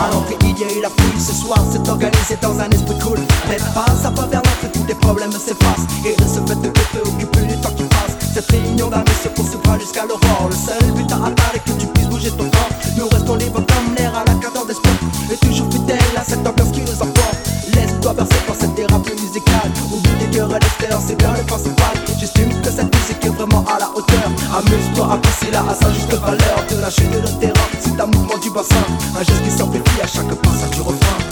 [0.00, 0.88] Alors y la
[1.18, 3.18] ce soir, c'est organisé dans un esprit cool.
[3.48, 5.86] Mais pas, ça va vers l'entrée, tous les problèmes s'effacent.
[6.04, 8.16] Et de ce fait de te préoccuper du temps qui passe.
[8.34, 10.48] Cette réunion d'amis se poursuivra jusqu'à l'aurore.
[10.50, 12.70] Le seul but à atteindre est que tu puisses bouger ton corps.
[12.96, 14.98] Nous restons libres comme l'air à la cadence d'esprit.
[15.32, 17.38] Et toujours fidèles à cette ambiance qui nous emporte.
[17.74, 19.70] Laisse-toi bercer par cette thérapie musicale.
[19.92, 21.94] Oublie les cœurs et l'espérance, c'est bien le principal.
[22.18, 24.30] J'estime que cette musique est vraiment à la hauteur.
[24.54, 26.67] Amuse-toi, apprécie-la à sa juste valeur.
[26.88, 28.74] La chute de le terrain, c'est un mouvement du bassin.
[29.14, 31.27] Un geste qui s'amplifie à chaque passage du refrain.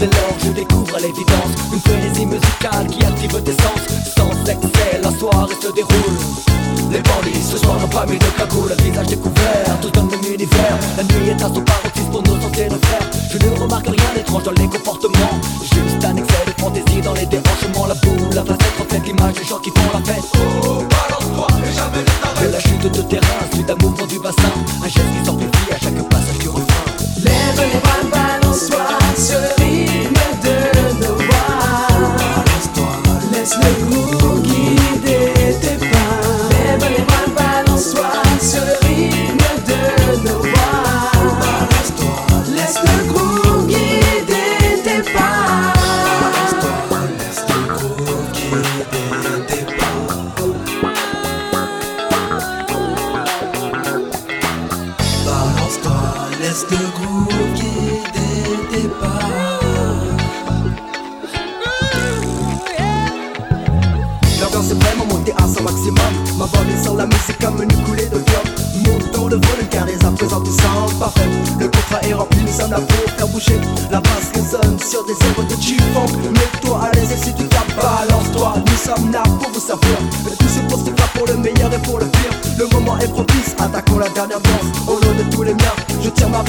[0.00, 1.52] Dès lors je découvre l'évidence.
[1.74, 3.80] Une frénésie musicale qui active tes sens.
[4.16, 6.16] Sans excès, la soirée se déroule.
[6.90, 10.34] Les bandits ce soir n'ont pas mis de cagoule, le visage découvert, tout le même
[10.34, 10.78] univers.
[10.96, 14.10] La nuit est à son paroxysme pour nos santé le faire Je ne remarque rien
[14.14, 15.36] d'étrange dans les comportements.
[15.60, 19.44] Juste un excès de fantaisie dans les déhanchements La boule, la facette reflète l'image des
[19.44, 20.24] gens qui font la fête.
[20.34, 24.18] Oh, balance-toi et jamais ne t'arrête De la chute de terrain, suite à mouvement du
[24.18, 24.52] bassin.
[24.82, 25.30] Un geste qui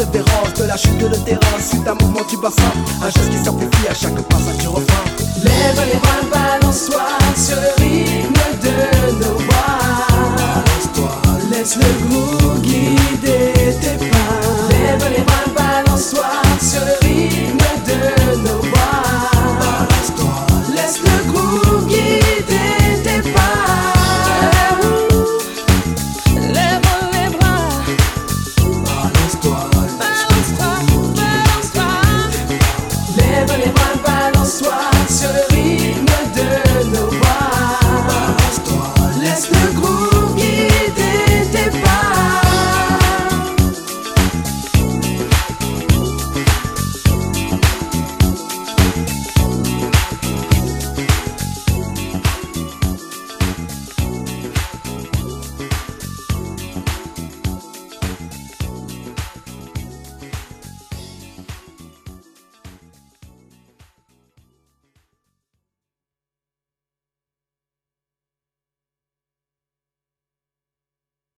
[0.05, 2.63] de la chute de l'utérus Suite à mouvement du bassin
[3.03, 4.90] Un geste qui simplifie à chaque passage du refrain